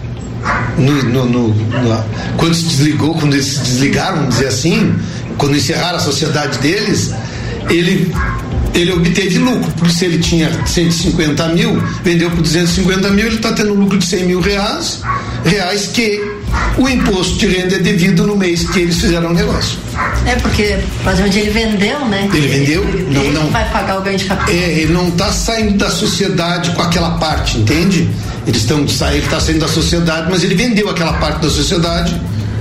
no, 0.78 1.24
no- 1.26 1.54
quando 2.36 2.54
se 2.54 2.64
desligou, 2.64 3.14
quando 3.14 3.34
eles 3.34 3.46
se 3.46 3.60
desligaram, 3.60 4.16
vamos 4.18 4.34
dizer 4.34 4.48
assim, 4.48 4.94
quando 5.38 5.56
encerraram 5.56 5.96
a 5.96 6.00
sociedade 6.00 6.58
deles, 6.58 7.12
ele, 7.70 8.12
ele 8.74 8.92
obteve 8.92 9.38
lucro. 9.38 9.70
Por 9.72 9.88
isso 9.88 10.04
ele 10.04 10.18
tinha 10.18 10.50
150 10.66 11.48
mil, 11.48 11.80
vendeu 12.02 12.30
por 12.30 12.42
250 12.42 13.10
mil, 13.10 13.26
ele 13.26 13.36
está 13.36 13.52
tendo 13.52 13.74
lucro 13.74 13.98
de 13.98 14.06
100 14.06 14.24
mil 14.24 14.40
reais, 14.40 15.02
reais 15.44 15.88
que 15.88 16.20
o 16.78 16.88
imposto 16.88 17.38
de 17.38 17.46
renda 17.46 17.76
é 17.76 17.78
devido 17.78 18.26
no 18.26 18.36
mês 18.36 18.68
que 18.68 18.80
eles 18.80 19.00
fizeram 19.00 19.30
o 19.30 19.34
negócio. 19.34 19.78
É 20.26 20.34
porque 20.36 20.78
praticamente 21.02 21.38
ele 21.38 21.50
vendeu, 21.50 22.04
né? 22.06 22.28
Ele 22.32 22.48
vendeu? 22.48 22.84
Não, 22.84 23.22
ele 23.22 23.32
não. 23.32 23.50
vai 23.50 23.68
pagar 23.70 23.98
o 23.98 24.02
ganho 24.02 24.18
de 24.18 24.24
capital. 24.24 24.54
É, 24.54 24.80
ele 24.80 24.92
não 24.92 25.08
está 25.08 25.30
saindo 25.30 25.78
da 25.78 25.90
sociedade 25.90 26.70
com 26.70 26.82
aquela 26.82 27.12
parte, 27.18 27.58
entende? 27.58 28.08
Eles 28.46 28.62
estão 28.62 28.86
saindo, 28.88 29.16
ele 29.16 29.24
está 29.24 29.40
saindo 29.40 29.60
da 29.60 29.68
sociedade, 29.68 30.28
mas 30.30 30.42
ele 30.42 30.54
vendeu 30.54 30.88
aquela 30.88 31.14
parte 31.14 31.40
da 31.40 31.50
sociedade 31.50 32.20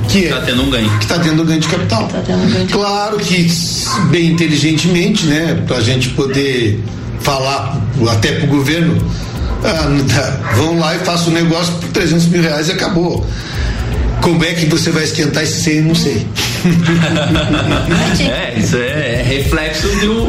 que 0.09 0.25
é 0.25 0.29
Tá 0.29 0.41
tendo 0.41 0.63
um 0.63 0.69
ganho. 0.69 0.89
que 0.97 1.05
está 1.05 1.19
tendo 1.19 1.43
ganho 1.43 1.59
de 1.59 1.67
capital. 1.67 2.07
Tá 2.07 2.21
tendo 2.25 2.51
ganho 2.51 2.65
de 2.65 2.73
Claro 2.73 3.17
que 3.17 3.47
bem 4.09 4.31
inteligentemente, 4.31 5.25
né, 5.25 5.61
para 5.67 5.77
a 5.77 5.81
gente 5.81 6.09
poder 6.09 6.83
falar 7.21 7.81
até 8.11 8.33
para 8.33 8.45
o 8.45 8.47
governo, 8.47 9.01
ah, 9.63 9.87
vão 10.55 10.77
lá 10.79 10.95
e 10.95 10.99
façam 10.99 11.29
o 11.29 11.31
negócio 11.31 11.73
por 11.75 11.89
300 11.89 12.25
mil 12.27 12.41
reais 12.41 12.67
e 12.69 12.71
acabou. 12.73 13.25
Como 14.23 14.41
é 14.41 14.53
que 14.53 14.65
você 14.67 14.89
vai 14.89 15.03
esquentar 15.03 15.43
esse 15.43 15.61
100? 15.63 15.81
Não 15.81 15.95
sei. 15.95 16.25
É, 18.23 18.57
isso 18.57 18.77
é, 18.77 19.19
é 19.19 19.23
reflexo 19.23 19.87
do, 19.99 20.27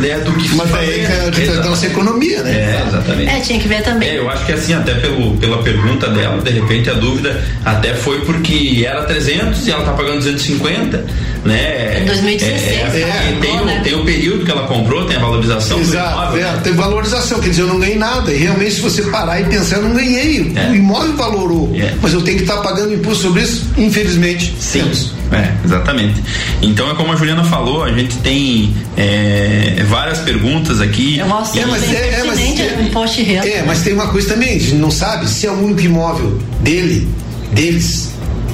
né, 0.00 0.18
do 0.24 0.32
que 0.32 0.54
Mas 0.54 0.70
daí 0.70 1.00
é 1.00 1.46
da 1.46 1.64
nossa 1.64 1.86
economia, 1.86 2.42
né? 2.42 2.52
É, 2.52 2.84
exatamente. 2.86 3.30
É, 3.30 3.40
tinha 3.40 3.58
que 3.58 3.68
ver 3.68 3.82
também. 3.82 4.10
É, 4.10 4.18
eu 4.18 4.28
acho 4.28 4.44
que 4.44 4.52
assim, 4.52 4.74
até 4.74 4.94
pelo, 4.94 5.36
pela 5.38 5.62
pergunta 5.62 6.08
dela, 6.08 6.42
de 6.42 6.50
repente 6.50 6.90
a 6.90 6.94
dúvida 6.94 7.40
até 7.64 7.94
foi 7.94 8.20
porque 8.22 8.84
era 8.86 9.04
300 9.04 9.66
e 9.66 9.70
ela 9.70 9.84
tá 9.84 9.92
pagando 9.92 10.16
250, 10.16 11.06
né? 11.44 12.00
Em 12.02 12.04
2016, 12.04 12.94
É, 12.94 13.00
é, 13.00 13.32
comprou, 13.32 13.40
tem, 13.40 13.60
o, 13.60 13.64
né? 13.64 13.80
tem 13.82 13.94
o 13.94 14.04
período 14.04 14.44
que 14.44 14.50
ela 14.50 14.66
comprou, 14.66 15.06
tem 15.06 15.16
a 15.16 15.20
valorização 15.20 15.78
do 15.78 15.82
Exato, 15.82 16.12
imóvel, 16.12 16.40
é, 16.40 16.52
né? 16.52 16.60
tem 16.62 16.72
valorização, 16.74 17.40
quer 17.40 17.48
dizer, 17.50 17.62
eu 17.62 17.68
não 17.68 17.78
ganhei 17.78 17.96
nada. 17.96 18.32
E 18.32 18.36
realmente, 18.36 18.72
se 18.72 18.80
você 18.80 19.02
parar 19.04 19.40
e 19.40 19.44
pensar, 19.44 19.76
eu 19.76 19.82
não 19.82 19.94
ganhei. 19.94 20.52
É. 20.56 20.70
O 20.70 20.74
imóvel 20.74 21.16
valorou. 21.16 21.72
É. 21.74 21.94
Mas 22.02 22.12
eu 22.12 22.20
tenho 22.22 22.36
que 22.36 22.44
estar 22.44 22.58
pagando 22.58 22.92
imposto 22.92 23.29
sobre 23.30 23.42
isso, 23.42 23.66
infelizmente. 23.76 24.54
Sim, 24.58 24.80
temos. 24.80 25.12
é, 25.32 25.54
exatamente. 25.64 26.22
Então 26.60 26.90
é 26.90 26.94
como 26.94 27.12
a 27.12 27.16
Juliana 27.16 27.44
falou, 27.44 27.84
a 27.84 27.92
gente 27.92 28.16
tem 28.18 28.74
é, 28.96 29.84
várias 29.88 30.18
perguntas 30.18 30.80
aqui. 30.80 31.20
É 31.20 31.24
um 31.24 31.28
É, 31.28 31.66
mas 31.66 31.82
é- 31.92 32.20
é, 32.20 32.24
mas 32.24 32.38
é- 32.40 32.82
imposto 32.82 33.16
de 33.16 33.22
renda. 33.22 33.48
É, 33.48 33.62
mas 33.66 33.82
tem 33.82 33.92
uma 33.92 34.08
coisa 34.08 34.28
também, 34.28 34.56
a 34.56 34.58
gente 34.58 34.74
não 34.74 34.90
sabe 34.90 35.28
se 35.28 35.46
é 35.46 35.50
o 35.50 35.54
único 35.64 35.80
imóvel 35.80 36.38
dele, 36.60 37.08
deles, 37.52 38.10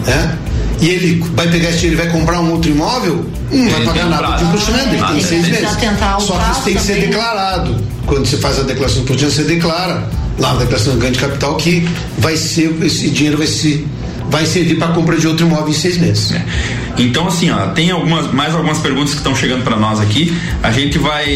né? 0.07 0.37
E 0.81 0.91
ele 0.91 1.25
vai 1.35 1.51
pegar 1.51 1.71
esse 1.71 1.79
dinheiro 1.79 2.03
e 2.03 2.05
vai 2.05 2.13
comprar 2.13 2.39
um 2.41 2.53
outro 2.53 2.71
imóvel, 2.71 3.25
não 3.51 3.59
Ele 3.59 3.71
vai 3.71 3.85
pagar 3.85 4.07
um 4.07 4.11
nada 4.11 4.37
de 4.37 4.45
renda, 4.45 4.95
ele 4.95 5.03
tem 5.07 5.23
seis 5.23 5.49
meses. 5.49 5.69
Só 6.21 6.37
que 6.37 6.51
isso 6.53 6.63
tem 6.65 6.75
que 6.75 6.83
ser 6.83 7.01
declarado. 7.01 7.77
Quando 8.05 8.27
você 8.27 8.37
faz 8.37 8.59
a 8.61 8.63
declaração 8.63 9.03
de 9.03 9.07
imposto 9.09 9.31
você 9.31 9.43
declara 9.45 10.07
lá 10.39 10.53
na 10.53 10.61
declaração 10.61 10.93
de 10.95 11.01
ganho 11.01 11.13
de 11.13 11.19
capital 11.19 11.57
que 11.57 11.89
vai 12.19 12.37
ser, 12.37 12.77
esse 12.85 13.09
dinheiro 13.09 13.39
vai 13.39 13.47
se 13.47 13.87
vai 14.31 14.47
servir 14.47 14.77
para 14.77 14.89
compra 14.89 15.17
de 15.17 15.27
outro 15.27 15.47
imóvel 15.47 15.69
em 15.69 15.73
seis 15.73 15.99
meses. 15.99 16.35
Então, 16.99 17.27
assim, 17.27 17.51
ó, 17.51 17.69
tem 17.69 17.91
algumas, 17.91 18.33
mais 18.33 18.55
algumas 18.55 18.79
perguntas 18.79 19.11
que 19.11 19.19
estão 19.19 19.35
chegando 19.35 19.63
para 19.63 19.77
nós 19.77 20.01
aqui. 20.01 20.35
A 20.63 20.71
gente 20.71 20.99
vai 20.99 21.27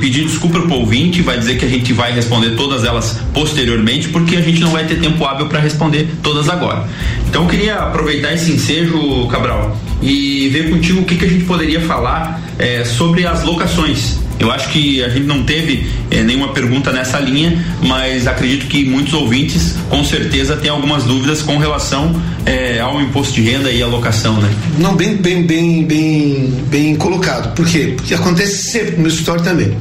pedir 0.00 0.24
desculpa 0.24 0.60
pro 0.60 0.74
ouvinte, 0.74 1.22
vai 1.22 1.38
dizer 1.38 1.56
que 1.56 1.64
a 1.64 1.68
gente 1.68 1.92
vai 1.92 2.12
responder 2.12 2.50
todas 2.56 2.84
elas 2.84 3.20
posteriormente, 3.32 4.08
porque 4.08 4.36
a 4.36 4.40
gente 4.40 4.60
não 4.60 4.70
vai 4.70 4.84
ter 4.84 4.96
tempo 5.00 5.24
hábil 5.24 5.46
para 5.46 5.60
responder 5.60 6.08
todas 6.22 6.48
agora. 6.48 6.88
Então, 7.28 7.42
eu 7.42 7.48
queria 7.48 7.76
aproveitar 7.76 8.32
esse 8.32 8.50
ensejo, 8.50 9.26
Cabral, 9.28 9.76
e 10.02 10.48
ver 10.48 10.70
contigo 10.70 11.00
o 11.00 11.04
que, 11.04 11.16
que 11.16 11.24
a 11.24 11.28
gente 11.28 11.44
poderia 11.44 11.80
falar 11.80 12.42
eh, 12.58 12.84
sobre 12.84 13.26
as 13.26 13.42
locações. 13.44 14.23
Eu 14.38 14.50
acho 14.50 14.68
que 14.70 15.02
a 15.02 15.08
gente 15.08 15.26
não 15.26 15.44
teve 15.44 15.86
eh, 16.10 16.22
nenhuma 16.22 16.48
pergunta 16.48 16.90
nessa 16.90 17.18
linha, 17.20 17.64
mas 17.82 18.26
acredito 18.26 18.66
que 18.66 18.84
muitos 18.84 19.14
ouvintes 19.14 19.74
com 19.88 20.04
certeza 20.04 20.56
têm 20.56 20.70
algumas 20.70 21.04
dúvidas 21.04 21.40
com 21.40 21.56
relação 21.56 22.14
eh, 22.44 22.80
ao 22.80 23.00
imposto 23.00 23.34
de 23.34 23.42
renda 23.42 23.70
e 23.70 23.82
alocação, 23.82 24.40
né? 24.40 24.50
Não, 24.78 24.96
bem, 24.96 25.16
bem, 25.16 25.46
bem, 25.46 25.84
bem, 25.84 26.52
bem 26.68 26.96
colocado. 26.96 27.54
Por 27.54 27.66
quê? 27.66 27.94
Porque 27.96 28.14
acontece 28.14 28.70
sempre 28.70 28.92
no 28.92 29.02
meu 29.02 29.08
escritório 29.08 29.42
também. 29.42 29.76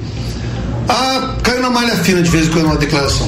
Ah, 0.88 1.36
caiu 1.42 1.62
na 1.62 1.70
malha 1.70 1.96
fina 1.98 2.22
de 2.22 2.30
vez 2.30 2.48
em 2.48 2.52
quando 2.52 2.66
uma 2.66 2.78
declaração. 2.78 3.28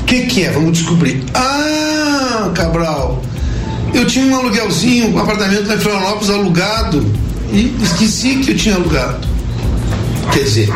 O 0.00 0.04
que, 0.04 0.26
que 0.26 0.44
é? 0.44 0.50
Vamos 0.50 0.78
descobrir. 0.78 1.22
Ah, 1.34 2.50
Cabral, 2.54 3.22
eu 3.94 4.06
tinha 4.06 4.26
um 4.26 4.36
aluguelzinho, 4.36 5.14
um 5.14 5.18
apartamento 5.18 5.72
em 5.72 5.78
Florianópolis 5.78 6.30
alugado 6.30 7.04
e 7.52 7.74
esqueci 7.82 8.36
que 8.36 8.52
eu 8.52 8.56
tinha 8.56 8.74
alugado. 8.74 9.27
Quer 10.32 10.44
dizer, 10.44 10.68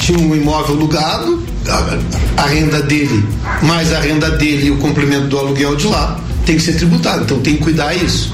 tinha 0.00 0.18
um 0.18 0.34
imóvel 0.34 0.76
alugado, 0.76 1.42
a, 1.68 2.42
a 2.42 2.46
renda 2.46 2.82
dele, 2.82 3.24
mais 3.62 3.92
a 3.92 4.00
renda 4.00 4.30
dele 4.32 4.66
e 4.66 4.70
o 4.70 4.78
complemento 4.78 5.26
do 5.26 5.38
aluguel 5.38 5.76
de 5.76 5.86
lá, 5.86 6.18
tem 6.46 6.56
que 6.56 6.62
ser 6.62 6.74
tributado. 6.74 7.22
Então 7.22 7.40
tem 7.40 7.56
que 7.56 7.62
cuidar 7.62 7.94
isso. 7.94 8.32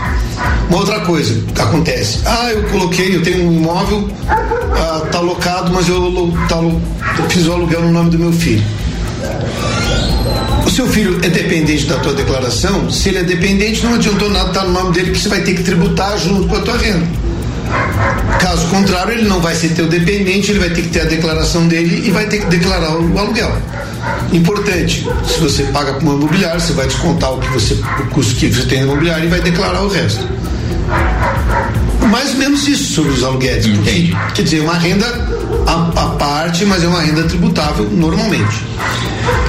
Uma 0.68 0.78
outra 0.78 1.00
coisa 1.00 1.40
que 1.54 1.60
acontece. 1.60 2.20
Ah, 2.24 2.50
eu 2.52 2.62
coloquei, 2.64 3.16
eu 3.16 3.22
tenho 3.22 3.48
um 3.48 3.52
imóvel, 3.52 4.08
ah, 4.28 5.06
tá 5.10 5.20
locado, 5.20 5.72
mas 5.72 5.88
eu, 5.88 6.32
tá, 6.48 6.56
eu 6.56 7.30
fiz 7.30 7.46
o 7.46 7.52
aluguel 7.52 7.82
no 7.82 7.92
nome 7.92 8.10
do 8.10 8.18
meu 8.18 8.32
filho. 8.32 8.64
O 10.64 10.70
seu 10.70 10.88
filho 10.88 11.18
é 11.22 11.28
dependente 11.28 11.86
da 11.86 11.96
tua 11.98 12.12
declaração? 12.12 12.90
Se 12.90 13.08
ele 13.08 13.18
é 13.18 13.22
dependente, 13.22 13.84
não 13.84 13.94
adiantou 13.94 14.28
nada 14.28 14.48
estar 14.48 14.64
no 14.64 14.72
nome 14.72 14.92
dele, 14.92 15.12
que 15.12 15.18
você 15.18 15.28
vai 15.28 15.40
ter 15.40 15.54
que 15.54 15.62
tributar 15.62 16.18
junto 16.18 16.48
com 16.48 16.56
a 16.56 16.60
tua 16.60 16.76
renda. 16.76 17.06
Caso 18.40 18.66
contrário, 18.68 19.12
ele 19.12 19.28
não 19.28 19.40
vai 19.40 19.54
ser 19.54 19.70
teu 19.70 19.88
dependente, 19.88 20.50
ele 20.50 20.60
vai 20.60 20.70
ter 20.70 20.82
que 20.82 20.88
ter 20.88 21.00
a 21.00 21.04
declaração 21.04 21.66
dele 21.66 22.06
e 22.06 22.10
vai 22.10 22.26
ter 22.26 22.38
que 22.38 22.46
declarar 22.46 22.96
o 22.96 23.18
aluguel. 23.18 23.50
Importante, 24.32 25.06
se 25.26 25.40
você 25.40 25.64
paga 25.64 25.94
para 25.94 26.02
uma 26.02 26.14
imobiliária, 26.14 26.60
você 26.60 26.72
vai 26.72 26.86
descontar 26.86 27.32
o 27.32 27.40
que 27.40 27.48
você, 27.48 27.74
o 27.74 28.06
custo 28.10 28.34
que 28.36 28.48
você 28.48 28.66
tem 28.66 28.80
no 28.80 28.86
imobiliário 28.86 29.24
e 29.24 29.28
vai 29.28 29.40
declarar 29.40 29.82
o 29.82 29.88
resto. 29.88 30.26
Mais 32.10 32.30
ou 32.30 32.36
menos 32.36 32.68
isso 32.68 32.94
sobre 32.94 33.12
os 33.12 33.24
aluguéis. 33.24 33.66
porque, 33.66 33.90
Entendi. 33.90 34.16
quer 34.34 34.42
dizer, 34.42 34.60
uma 34.60 34.74
renda 34.74 35.06
à 35.96 36.06
parte, 36.18 36.64
mas 36.64 36.82
é 36.82 36.88
uma 36.88 37.00
renda 37.00 37.24
tributável 37.24 37.88
normalmente. 37.90 38.64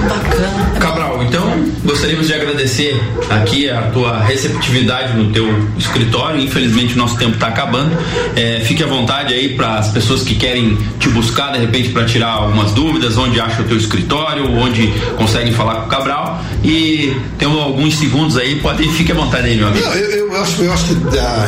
Bacana. 0.07 0.79
Cabral, 0.79 1.23
então 1.23 1.65
gostaríamos 1.83 2.27
de 2.27 2.33
agradecer 2.33 2.99
aqui 3.29 3.69
a 3.69 3.83
tua 3.83 4.19
receptividade 4.19 5.15
no 5.17 5.31
teu 5.31 5.47
escritório. 5.77 6.39
Infelizmente 6.39 6.95
o 6.95 6.97
nosso 6.97 7.17
tempo 7.17 7.33
está 7.33 7.47
acabando. 7.47 7.95
É, 8.35 8.61
fique 8.65 8.83
à 8.83 8.87
vontade 8.87 9.33
aí 9.33 9.55
para 9.55 9.75
as 9.75 9.89
pessoas 9.89 10.23
que 10.23 10.35
querem 10.35 10.77
te 10.99 11.09
buscar 11.09 11.51
de 11.51 11.59
repente 11.59 11.89
para 11.89 12.05
tirar 12.05 12.29
algumas 12.29 12.71
dúvidas, 12.71 13.17
onde 13.17 13.39
acha 13.39 13.61
o 13.61 13.65
teu 13.65 13.77
escritório, 13.77 14.51
onde 14.51 14.87
conseguem 15.17 15.53
falar 15.53 15.75
com 15.81 15.87
o 15.87 15.89
Cabral. 15.89 16.43
E 16.63 17.15
tem 17.37 17.47
alguns 17.47 17.97
segundos 17.97 18.37
aí, 18.37 18.59
pode 18.59 18.87
fique 18.89 19.11
à 19.11 19.15
vontade 19.15 19.47
aí, 19.47 19.57
meu 19.57 19.67
amigo. 19.67 19.85
Não, 19.85 19.93
eu, 19.93 20.27
eu 20.33 20.41
acho, 20.41 20.61
eu 20.61 20.73
acho 20.73 20.85
que 20.85 20.93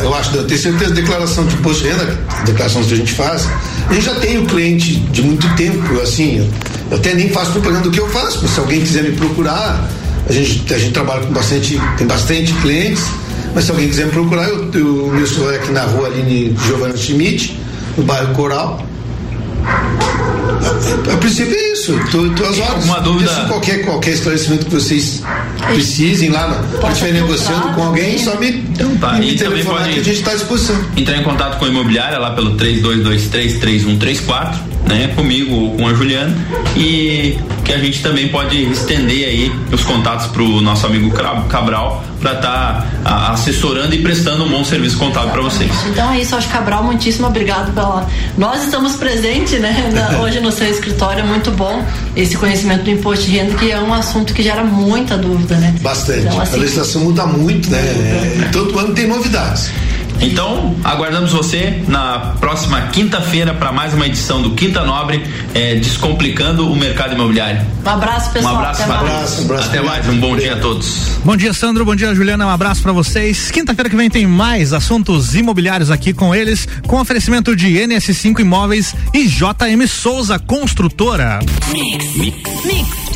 eu 0.03 0.15
acho, 0.15 0.35
eu 0.35 0.47
tenho 0.47 0.59
certeza, 0.59 0.93
declaração 0.93 1.45
de 1.45 1.55
imposto 1.55 1.83
de 1.83 1.89
renda, 1.89 2.05
declarações 2.45 2.85
que 2.87 2.93
a 2.93 2.97
gente 2.97 3.13
faz, 3.13 3.47
gente 3.93 4.05
já 4.05 4.15
tem 4.15 4.37
o 4.37 4.45
cliente 4.45 4.95
de 4.95 5.21
muito 5.21 5.47
tempo, 5.55 5.99
assim, 6.01 6.47
eu 6.89 6.97
até 6.97 7.13
nem 7.13 7.29
faço 7.29 7.51
propaganda 7.51 7.83
do 7.83 7.91
que 7.91 7.99
eu 7.99 8.09
faço, 8.09 8.47
se 8.47 8.59
alguém 8.59 8.81
quiser 8.81 9.03
me 9.03 9.11
procurar, 9.11 9.89
A 10.27 10.31
gente, 10.31 10.71
a 10.71 10.77
gente 10.77 10.91
trabalha 10.93 11.25
com 11.25 11.33
bastante, 11.33 11.81
tem 11.97 12.05
bastante 12.05 12.53
clientes, 12.61 13.03
mas 13.55 13.63
se 13.63 13.71
alguém 13.71 13.87
quiser 13.87 14.05
me 14.05 14.11
procurar, 14.11 14.47
eu, 14.47 14.71
eu, 14.73 15.07
meu 15.07 15.51
é 15.51 15.55
aqui 15.55 15.71
na 15.71 15.83
rua 15.85 16.07
Aline 16.07 16.55
Giovanna 16.67 16.95
Schmidt, 16.95 17.59
no 17.97 18.03
bairro 18.03 18.33
Coral. 18.35 18.85
A, 20.49 21.11
a, 21.11 21.13
a 21.13 21.17
princípio 21.17 21.55
é 21.55 21.73
isso, 21.73 21.99
tô, 22.11 22.29
tô 22.31 22.43
às 22.45 22.59
horas. 22.59 22.85
Uma 22.85 22.99
dúvida. 22.99 23.31
Qualquer, 23.47 23.85
qualquer 23.85 24.11
esclarecimento 24.11 24.65
que 24.65 24.71
vocês 24.73 25.21
precisem 25.67 26.29
lá, 26.29 26.63
quando 26.79 26.93
estiver 26.93 27.13
negociando 27.13 27.73
com 27.73 27.83
alguém, 27.83 28.17
só 28.17 28.39
me, 28.39 28.49
então, 28.49 28.95
tá. 28.97 29.13
me 29.13 29.31
e 29.31 29.37
também 29.37 29.63
pode 29.63 29.89
que 29.93 29.99
a 29.99 30.03
gente 30.03 30.19
está 30.19 30.31
à 30.31 30.35
disposição. 30.35 30.75
Entrar 30.97 31.17
em 31.17 31.23
contato 31.23 31.59
com 31.59 31.65
a 31.65 31.67
imobiliária 31.67 32.17
lá 32.17 32.31
pelo 32.31 32.55
32233134, 32.57 34.55
né? 34.87 35.11
Comigo 35.15 35.55
ou 35.55 35.77
com 35.77 35.87
a 35.87 35.93
Juliana. 35.93 36.35
E 36.75 37.37
que 37.69 37.73
a 37.75 37.77
gente 37.77 38.01
também 38.01 38.27
pode 38.29 38.63
estender 38.63 39.27
aí 39.27 39.51
os 39.71 39.83
contatos 39.83 40.25
para 40.25 40.41
o 40.41 40.59
nosso 40.59 40.87
amigo 40.87 41.11
Cabral 41.11 42.03
para 42.19 42.33
estar 42.33 42.87
tá, 43.03 43.31
assessorando 43.31 43.93
e 43.93 44.01
prestando 44.01 44.43
um 44.43 44.49
bom 44.49 44.65
serviço 44.65 44.97
contábil 44.97 45.29
para 45.29 45.41
vocês. 45.43 45.71
Então 45.87 46.11
é 46.11 46.19
isso, 46.19 46.35
acho 46.35 46.49
Cabral, 46.49 46.83
muitíssimo 46.83 47.27
obrigado 47.27 47.71
pela. 47.73 48.07
Nós 48.37 48.63
estamos 48.63 48.95
presentes, 48.95 49.59
né? 49.59 49.87
Na, 49.93 50.17
hoje 50.19 50.39
no 50.39 50.51
seu 50.51 50.67
escritório, 50.67 51.21
é 51.21 51.23
muito 51.23 51.51
bom 51.51 51.85
esse 52.15 52.35
conhecimento 52.37 52.83
do 52.83 52.89
imposto 52.89 53.25
de 53.25 53.37
renda, 53.37 53.55
que 53.55 53.71
é 53.71 53.79
um 53.79 53.93
assunto 53.93 54.33
que 54.33 54.41
gera 54.41 54.63
muita 54.63 55.15
dúvida, 55.15 55.55
né? 55.55 55.75
Bastante. 55.79 56.25
Então, 56.25 56.41
assim, 56.41 56.55
a 56.55 56.59
legislação 56.59 57.03
muda 57.03 57.27
muito, 57.27 57.69
né? 57.69 57.79
É, 57.79 58.49
todo 58.51 58.77
ano 58.79 58.95
tem 58.95 59.07
novidades. 59.07 59.69
Então, 60.21 60.75
aguardamos 60.83 61.31
você 61.31 61.81
na 61.87 62.35
próxima 62.39 62.81
quinta-feira 62.87 63.53
para 63.53 63.71
mais 63.71 63.93
uma 63.93 64.05
edição 64.05 64.41
do 64.41 64.51
Quinta 64.51 64.83
Nobre, 64.83 65.23
é, 65.53 65.75
Descomplicando 65.75 66.69
o 66.69 66.75
Mercado 66.75 67.13
Imobiliário. 67.13 67.65
Um 67.85 67.89
abraço, 67.89 68.31
pessoal. 68.31 68.55
Um 68.55 68.57
abraço, 68.57 68.81
Até 68.81 68.91
mais. 68.91 69.01
Abraço, 69.01 69.41
abraço, 69.43 69.67
Até 69.69 69.81
mais, 69.81 70.09
um 70.09 70.17
bom 70.17 70.35
dia 70.35 70.53
a 70.55 70.59
todos. 70.59 71.17
Bom 71.23 71.37
dia, 71.37 71.53
Sandro. 71.53 71.85
Bom 71.85 71.95
dia, 71.95 72.13
Juliana. 72.13 72.45
Um 72.45 72.49
abraço 72.49 72.81
para 72.81 72.91
vocês. 72.91 73.49
Quinta-feira 73.49 73.89
que 73.89 73.95
vem 73.95 74.09
tem 74.09 74.27
mais 74.27 74.73
assuntos 74.73 75.35
imobiliários 75.35 75.89
aqui 75.89 76.13
com 76.13 76.35
eles, 76.35 76.67
com 76.85 76.99
oferecimento 76.99 77.55
de 77.55 77.67
NS5 77.75 78.39
Imóveis 78.39 78.93
e 79.13 79.25
JM 79.25 79.87
Souza 79.87 80.37
Construtora. 80.37 81.39
Mix, 81.71 82.15
mix, 82.15 82.65
mix. 82.65 83.08